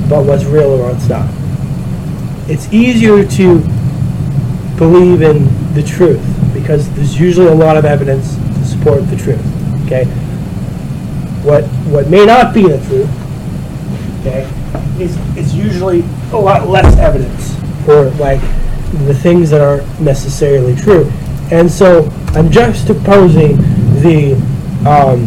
[0.07, 1.46] about what's real or what's not.
[2.49, 3.59] It's easier to
[4.77, 9.43] believe in the truth because there's usually a lot of evidence to support the truth.
[9.85, 10.05] Okay,
[11.43, 13.09] what what may not be the truth,
[14.21, 14.49] okay,
[14.97, 17.55] is is usually a lot less evidence
[17.85, 18.41] for like
[19.05, 21.11] the things that aren't necessarily true.
[21.51, 22.03] And so
[22.33, 23.57] I'm juxtaposing
[24.01, 24.35] the
[24.87, 25.25] um,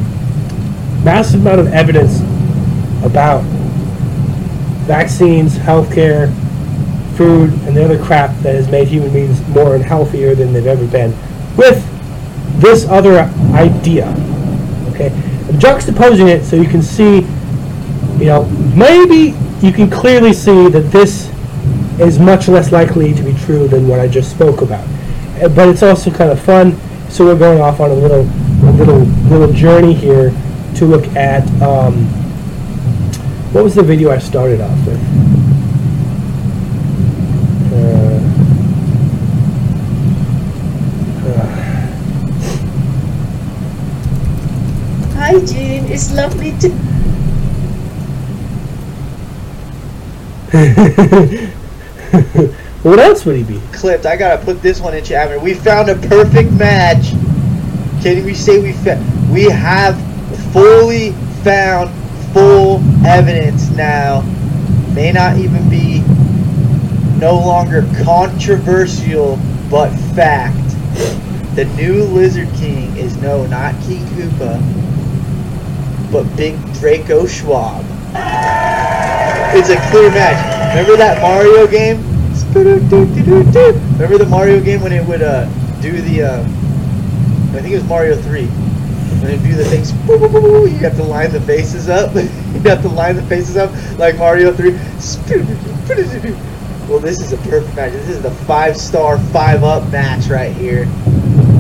[1.05, 2.21] massive amount of evidence
[3.05, 3.43] about
[4.87, 6.35] vaccines, healthcare,
[7.21, 10.87] food, and the other crap that has made human beings more unhealthier than they've ever
[10.87, 11.11] been
[11.55, 11.79] with
[12.63, 14.09] this other idea.
[14.89, 15.09] Okay?
[15.49, 17.17] I'm juxtaposing it so you can see,
[18.19, 18.45] you know,
[18.75, 21.29] maybe you can clearly see that this
[22.01, 24.87] is much less likely to be true than what I just spoke about.
[25.43, 26.75] Uh, But it's also kind of fun,
[27.11, 28.27] so we're going off on a little,
[28.67, 30.33] a little, little journey here
[30.77, 32.07] to look at um,
[33.53, 35.01] what was the video I started off with?
[37.73, 38.21] Uh,
[45.31, 45.85] Hi, Jean.
[45.85, 46.71] It's lovely to.
[52.83, 53.61] what else would he be?
[53.71, 54.07] clipped.
[54.07, 55.41] I gotta put this one in chat.
[55.41, 57.11] We found a perfect match.
[58.03, 59.01] Can we say we fa-
[59.31, 59.95] we have
[60.53, 61.13] fully
[61.45, 61.91] found
[62.33, 64.23] full evidence now?
[64.97, 66.01] May not even be
[67.21, 69.39] no longer controversial
[69.71, 70.57] but fact.
[71.55, 74.90] The new Lizard King is no, not King Koopa,
[76.11, 77.85] but Big Draco Schwab.
[79.53, 80.75] It's a clear match.
[80.75, 81.99] Remember that Mario game?
[82.53, 85.47] Remember the Mario game when it would uh,
[85.81, 88.47] do the, uh, I think it was Mario 3.
[88.47, 92.15] When it do the things, you have to line the faces up.
[92.15, 94.71] you have to line the faces up like Mario 3.
[96.89, 97.93] Well, this is a perfect match.
[97.93, 100.87] This is the five-star, five-up match right here.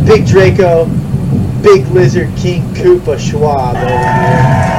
[0.04, 0.86] Big Draco,
[1.62, 4.70] Big Lizard King Koopa Schwab over here.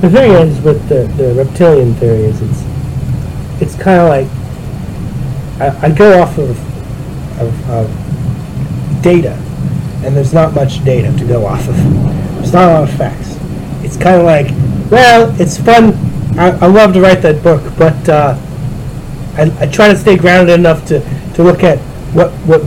[0.00, 2.62] The thing is with the, the reptilian theory is it's
[3.62, 4.28] it's kind of like
[5.60, 6.50] I, I go off of,
[7.40, 9.34] of, of data,
[10.04, 11.76] and there's not much data to go off of.
[12.36, 13.36] There's not a lot of facts.
[13.84, 14.50] It's kind of like,
[14.90, 15.94] well, it's fun.
[16.36, 18.36] I, I love to write that book, but uh,
[19.36, 21.00] I, I try to stay grounded enough to,
[21.34, 21.78] to look at
[22.14, 22.60] what what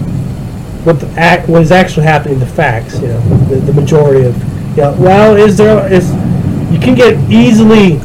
[0.86, 3.00] what the act, what is actually happening, the facts.
[3.00, 3.20] You know,
[3.50, 4.38] the, the majority of.
[4.78, 6.12] You know, well, is there is
[6.72, 8.00] you can get easily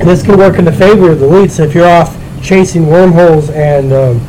[0.00, 3.50] and this can work in the favor of the elites if you're off chasing wormholes
[3.50, 4.20] and um,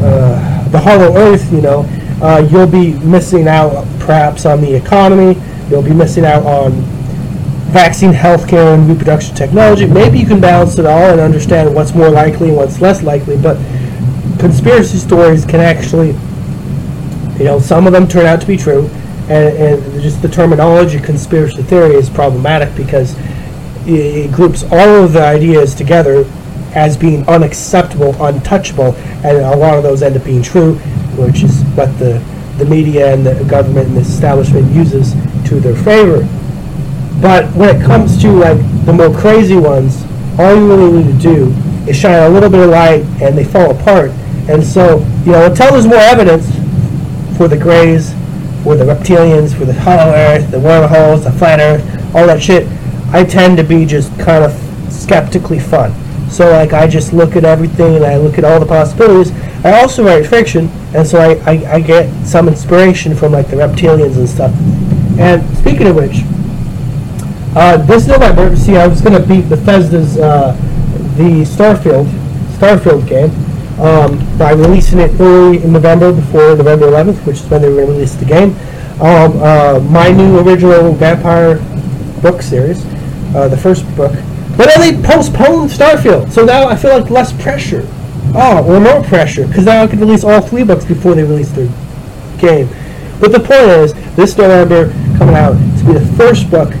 [0.00, 1.86] uh, the hollow earth you know
[2.22, 6.72] uh, you'll be missing out perhaps on the economy you'll be missing out on
[7.74, 12.08] vaccine healthcare and reproduction technology maybe you can balance it all and understand what's more
[12.08, 13.56] likely and what's less likely but
[14.38, 16.12] conspiracy stories can actually
[17.36, 18.86] you know some of them turn out to be true
[19.28, 23.16] and, and just the terminology conspiracy theory is problematic because
[23.86, 26.24] it groups all of the ideas together
[26.74, 28.94] as being unacceptable, untouchable,
[29.24, 30.74] and a lot of those end up being true,
[31.16, 32.22] which is what the,
[32.58, 35.12] the media and the government and the establishment uses
[35.48, 36.26] to their favor.
[37.20, 40.04] But when it comes to like the more crazy ones,
[40.38, 41.54] all you really need to do
[41.88, 44.10] is shine a little bit of light and they fall apart.
[44.48, 46.46] And so, you know, until there's more evidence
[47.36, 48.12] for the grays,
[48.62, 52.66] for the reptilians, for the hollow earth, the wormholes, the flat earth, all that shit,
[53.12, 54.52] I tend to be just kind of
[54.92, 55.94] skeptically fun.
[56.30, 59.30] So like I just look at everything and I look at all the possibilities.
[59.64, 63.56] I also write fiction, and so I, I, I get some inspiration from like the
[63.56, 64.52] reptilians and stuff.
[65.18, 66.22] And speaking of which,
[67.56, 70.52] uh, this November, see, I was going to beat Bethesda's uh,
[71.16, 72.06] the Starfield
[72.58, 73.30] Starfield game
[73.80, 77.76] um, by releasing it early in November before November 11th, which is when they were
[77.76, 78.50] going to release the game.
[79.00, 81.58] Um, uh, my new original vampire
[82.22, 82.84] book series,
[83.34, 84.12] uh, the first book.
[84.56, 87.86] But then they postponed Starfield, so now I feel like less pressure.
[88.36, 91.50] Oh, or more pressure, because now I can release all three books before they release
[91.50, 91.68] their
[92.38, 92.68] game.
[93.20, 96.72] But the point is, this November coming out to be the first book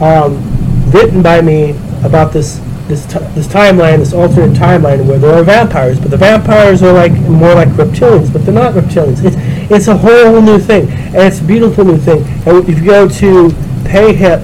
[0.00, 1.70] um, written by me
[2.04, 6.16] about this this t- this timeline, this alternate timeline where there are vampires, but the
[6.16, 9.24] vampires are like more like reptilians, but they're not reptilians.
[9.24, 9.36] It's
[9.70, 12.24] it's a whole new thing, and it's a beautiful new thing.
[12.46, 13.48] And if you go to
[13.84, 14.42] PayHip,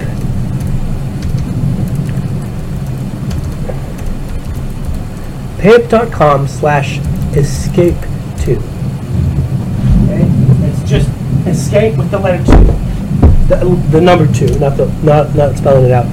[5.57, 6.99] payhip.com slash
[7.35, 7.95] escape
[8.39, 8.61] two.
[10.05, 10.23] Okay,
[10.69, 11.09] it's just
[11.45, 12.86] escape with the letter two,
[13.47, 16.05] the, the number two, not the not not spelling it out.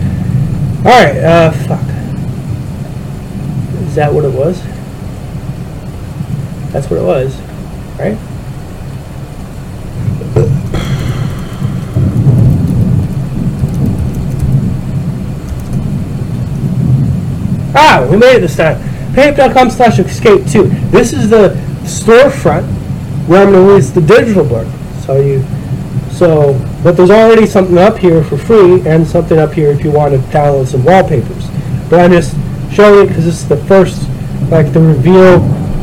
[0.84, 1.80] All right, uh, fuck.
[3.88, 4.62] Is that what it was?
[6.72, 7.36] That's what it was,
[7.98, 8.18] right?
[17.76, 18.76] Ah, we made it this time.
[19.14, 20.64] Payhip.com slash escape 2.
[20.90, 21.50] This is the
[21.82, 22.66] storefront
[23.28, 24.66] where I'm going to release the digital book.
[25.04, 25.44] So you,
[26.14, 26.54] so,
[26.84, 30.14] but there's already something up here for free and something up here if you want
[30.14, 31.48] to download some wallpapers.
[31.90, 32.36] But I'm just
[32.72, 34.08] showing it because this is the first,
[34.48, 35.42] like the reveal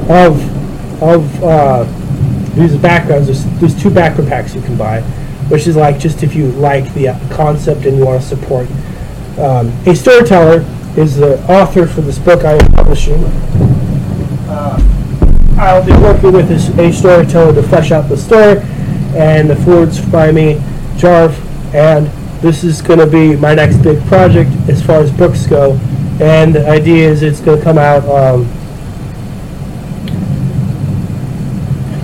[0.09, 1.83] of, of uh,
[2.55, 3.27] these backgrounds.
[3.27, 5.01] There's, there's two background packs you can buy,
[5.49, 8.67] which is like just if you like the uh, concept and you want to support.
[9.37, 10.65] Um, a storyteller
[10.97, 13.23] is the author for this book I am publishing.
[14.47, 14.79] Uh,
[15.57, 18.61] I'll be working with a storyteller to flesh out the story,
[19.15, 20.55] and the forwards by me,
[20.95, 21.33] Jarv,
[21.73, 22.07] and
[22.41, 25.73] this is going to be my next big project as far as books go.
[26.21, 28.47] And the idea is it's going to come out, um,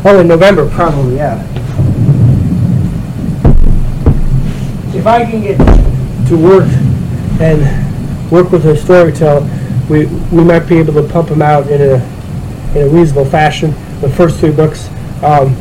[0.06, 1.44] oh, in November, probably, yeah.
[4.96, 5.58] If I can get
[6.28, 6.68] to work
[7.40, 9.48] and work with a storyteller,
[9.90, 11.96] we we might be able to pump them out in a
[12.76, 13.72] in a reasonable fashion.
[14.02, 14.90] The first three books.
[15.24, 15.56] Um,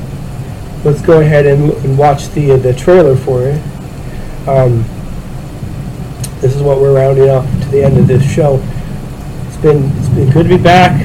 [0.86, 3.60] let's go ahead and, and watch the the trailer for it.
[4.46, 4.84] Um,
[6.40, 8.62] this is what we're rounding off to the end of this show.
[9.48, 11.04] It's been it's been good to be back.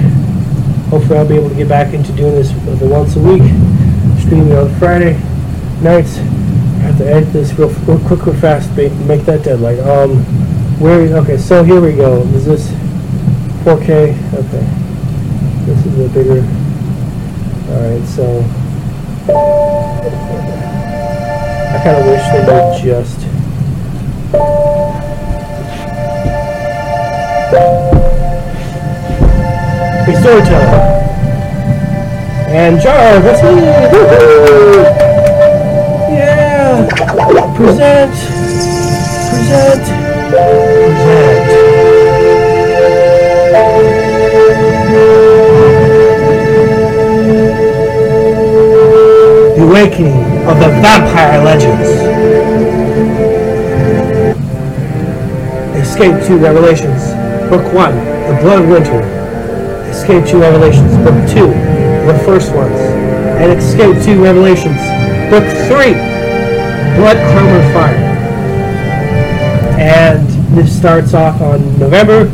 [0.89, 3.41] Hopefully, I'll be able to get back into doing this the once a week,
[4.21, 5.13] streaming on Friday
[5.81, 6.17] nights.
[6.17, 9.79] I have to edit this real, real quick, real fast, make that deadline.
[9.79, 10.17] Um,
[10.79, 11.01] where?
[11.17, 12.21] Okay, so here we go.
[12.35, 12.67] Is this
[13.63, 14.11] 4K?
[14.33, 16.41] Okay, this is a bigger.
[17.71, 18.60] All right, so
[21.73, 23.19] I kind of wish they would just.
[30.05, 30.81] Be storyteller.
[32.49, 33.27] And Jar, me!
[33.91, 34.83] Woohoo!
[36.09, 36.87] Yeah!
[37.55, 38.13] Present!
[39.29, 39.85] Present!
[40.31, 41.40] Present!
[49.91, 51.89] Awakening of the Vampire Legends.
[55.75, 57.11] Escape to Revelations.
[57.49, 59.01] Book 1, The Blood Winter.
[59.89, 60.95] Escape to Revelations.
[60.97, 61.47] Book 2,
[62.07, 62.79] The First Ones.
[62.79, 64.79] And Escape to Revelations.
[65.29, 65.93] Book 3,
[66.95, 67.95] Blood, Chrome, and Fire.
[69.77, 72.29] And this starts off on November.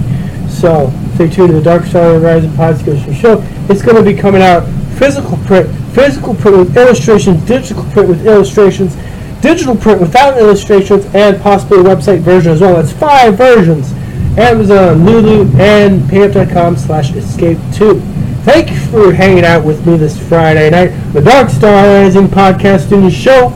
[0.47, 3.41] So stay tuned to the Dark Star Rising Podcast show.
[3.67, 4.67] It's going to be coming out
[4.99, 8.95] physical print, physical print with illustrations, digital print with illustrations,
[9.41, 12.75] digital print without illustrations, and possibly a website version as well.
[12.75, 13.91] That's five versions.
[14.37, 17.99] Amazon, Lulu, and payhip.com slash escape 2.
[18.43, 20.89] Thank you for hanging out with me this Friday night.
[21.13, 23.49] The Dark Star Rising Podcast in the show.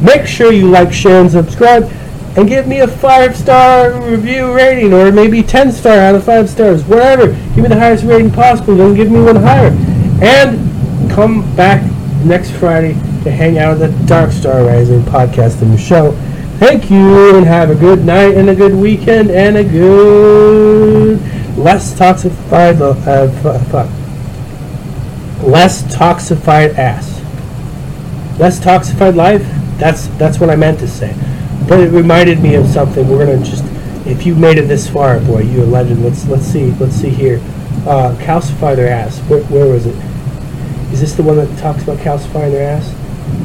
[0.00, 1.90] Make sure you like, share, and subscribe.
[2.36, 6.48] And give me a five star review rating, or maybe 10 star out of five
[6.48, 7.26] stars, whatever.
[7.26, 9.72] Give me the highest rating possible, don't give me one higher.
[10.22, 10.68] And
[11.10, 11.87] come back
[12.24, 16.12] next Friday to hang out at the Dark Star Rising podcast and show.
[16.58, 21.20] Thank you, and have a good night, and a good weekend, and a good
[21.56, 23.28] less toxified, uh,
[23.64, 23.88] fuck,
[25.46, 27.20] less toxified ass,
[28.38, 29.46] less toxified life.
[29.78, 31.14] That's that's what I meant to say,
[31.68, 33.08] but it reminded me of something.
[33.08, 33.64] We're gonna just,
[34.06, 36.02] if you made it this far, boy, you're a legend.
[36.02, 37.40] Let's let's see, let's see here.
[37.86, 39.20] Uh, calcify their ass.
[39.20, 39.94] Where, where was it?
[40.92, 42.94] Is this the one that talks about calcifying their ass?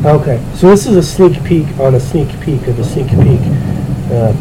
[0.05, 3.41] Okay, so this is a sneak peek on a sneak peek of a sneak peek.
[4.11, 4.33] Uh,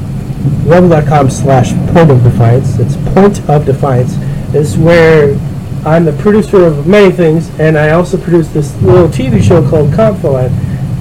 [0.65, 2.79] Rumble.com slash point of defiance.
[2.79, 4.15] It's point of defiance.
[4.55, 5.39] Is where
[5.85, 9.93] I'm the producer of many things, and I also produce this little TV show called
[9.93, 10.53] Land,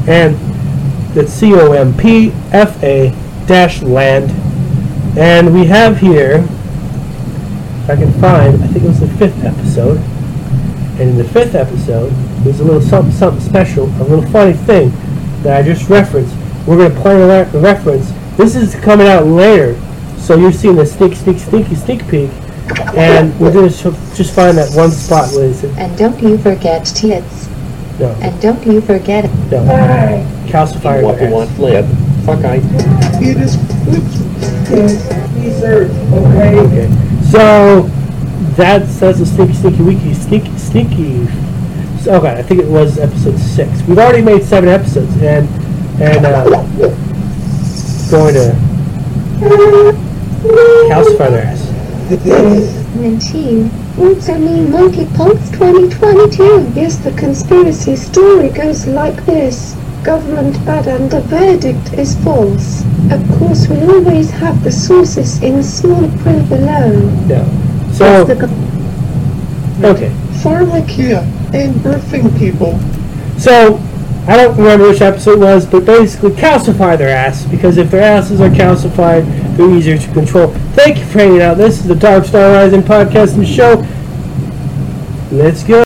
[0.10, 0.36] and
[1.16, 3.10] that's C O M P F A
[3.46, 4.32] dash land.
[5.18, 6.48] And we have here,
[7.84, 9.98] if I can find, I think it was the fifth episode.
[11.02, 12.12] And in the fifth episode,
[12.44, 14.92] there's a little something, something special, a little funny thing
[15.42, 16.36] that I just referenced.
[16.68, 18.12] We're going to play a re- reference.
[18.38, 19.74] This is coming out later,
[20.20, 22.30] so you're seeing the sneak, sneak, sneaky, sneak peek.
[22.96, 26.86] And we're going to just find that one spot where it's And don't you forget
[26.86, 27.50] tits.
[28.00, 29.66] no, And don't you forget no,
[30.48, 31.02] calcifier.
[31.04, 31.34] What we ass.
[31.34, 31.86] want flip.
[32.28, 32.60] Fuck I.
[33.20, 33.58] It is
[34.72, 36.60] Okay.
[36.60, 36.88] Okay.
[37.32, 37.90] So
[38.62, 41.26] that's says a sneaky, sneaky, wiki, sneaky, sneaky.
[42.02, 43.82] So, okay, I think it was episode six.
[43.84, 45.50] We've already made seven episodes, and
[46.00, 46.46] and uh,
[48.12, 48.56] going to
[50.90, 51.72] calcify their ass.
[52.96, 53.72] Nineteen.
[53.98, 56.72] Mean monkeypox 2022?
[56.76, 59.76] Yes, the conspiracy story goes like this.
[60.04, 62.84] Government bad and the verdict is false.
[63.12, 67.00] Of course, we'll always have the sources in small print below.
[67.28, 67.71] No.
[68.02, 68.24] So
[69.84, 70.10] okay.
[70.42, 71.20] pharmacia
[71.54, 72.80] and birthing people.
[73.38, 73.78] So
[74.28, 78.02] I don't remember which episode it was, but basically calcify their ass because if their
[78.02, 79.24] asses are calcified,
[79.56, 80.48] they're easier to control.
[80.74, 81.58] Thank you for hanging out.
[81.58, 83.86] This is the Dark Star Rising podcast and show.
[85.32, 85.84] Let's go.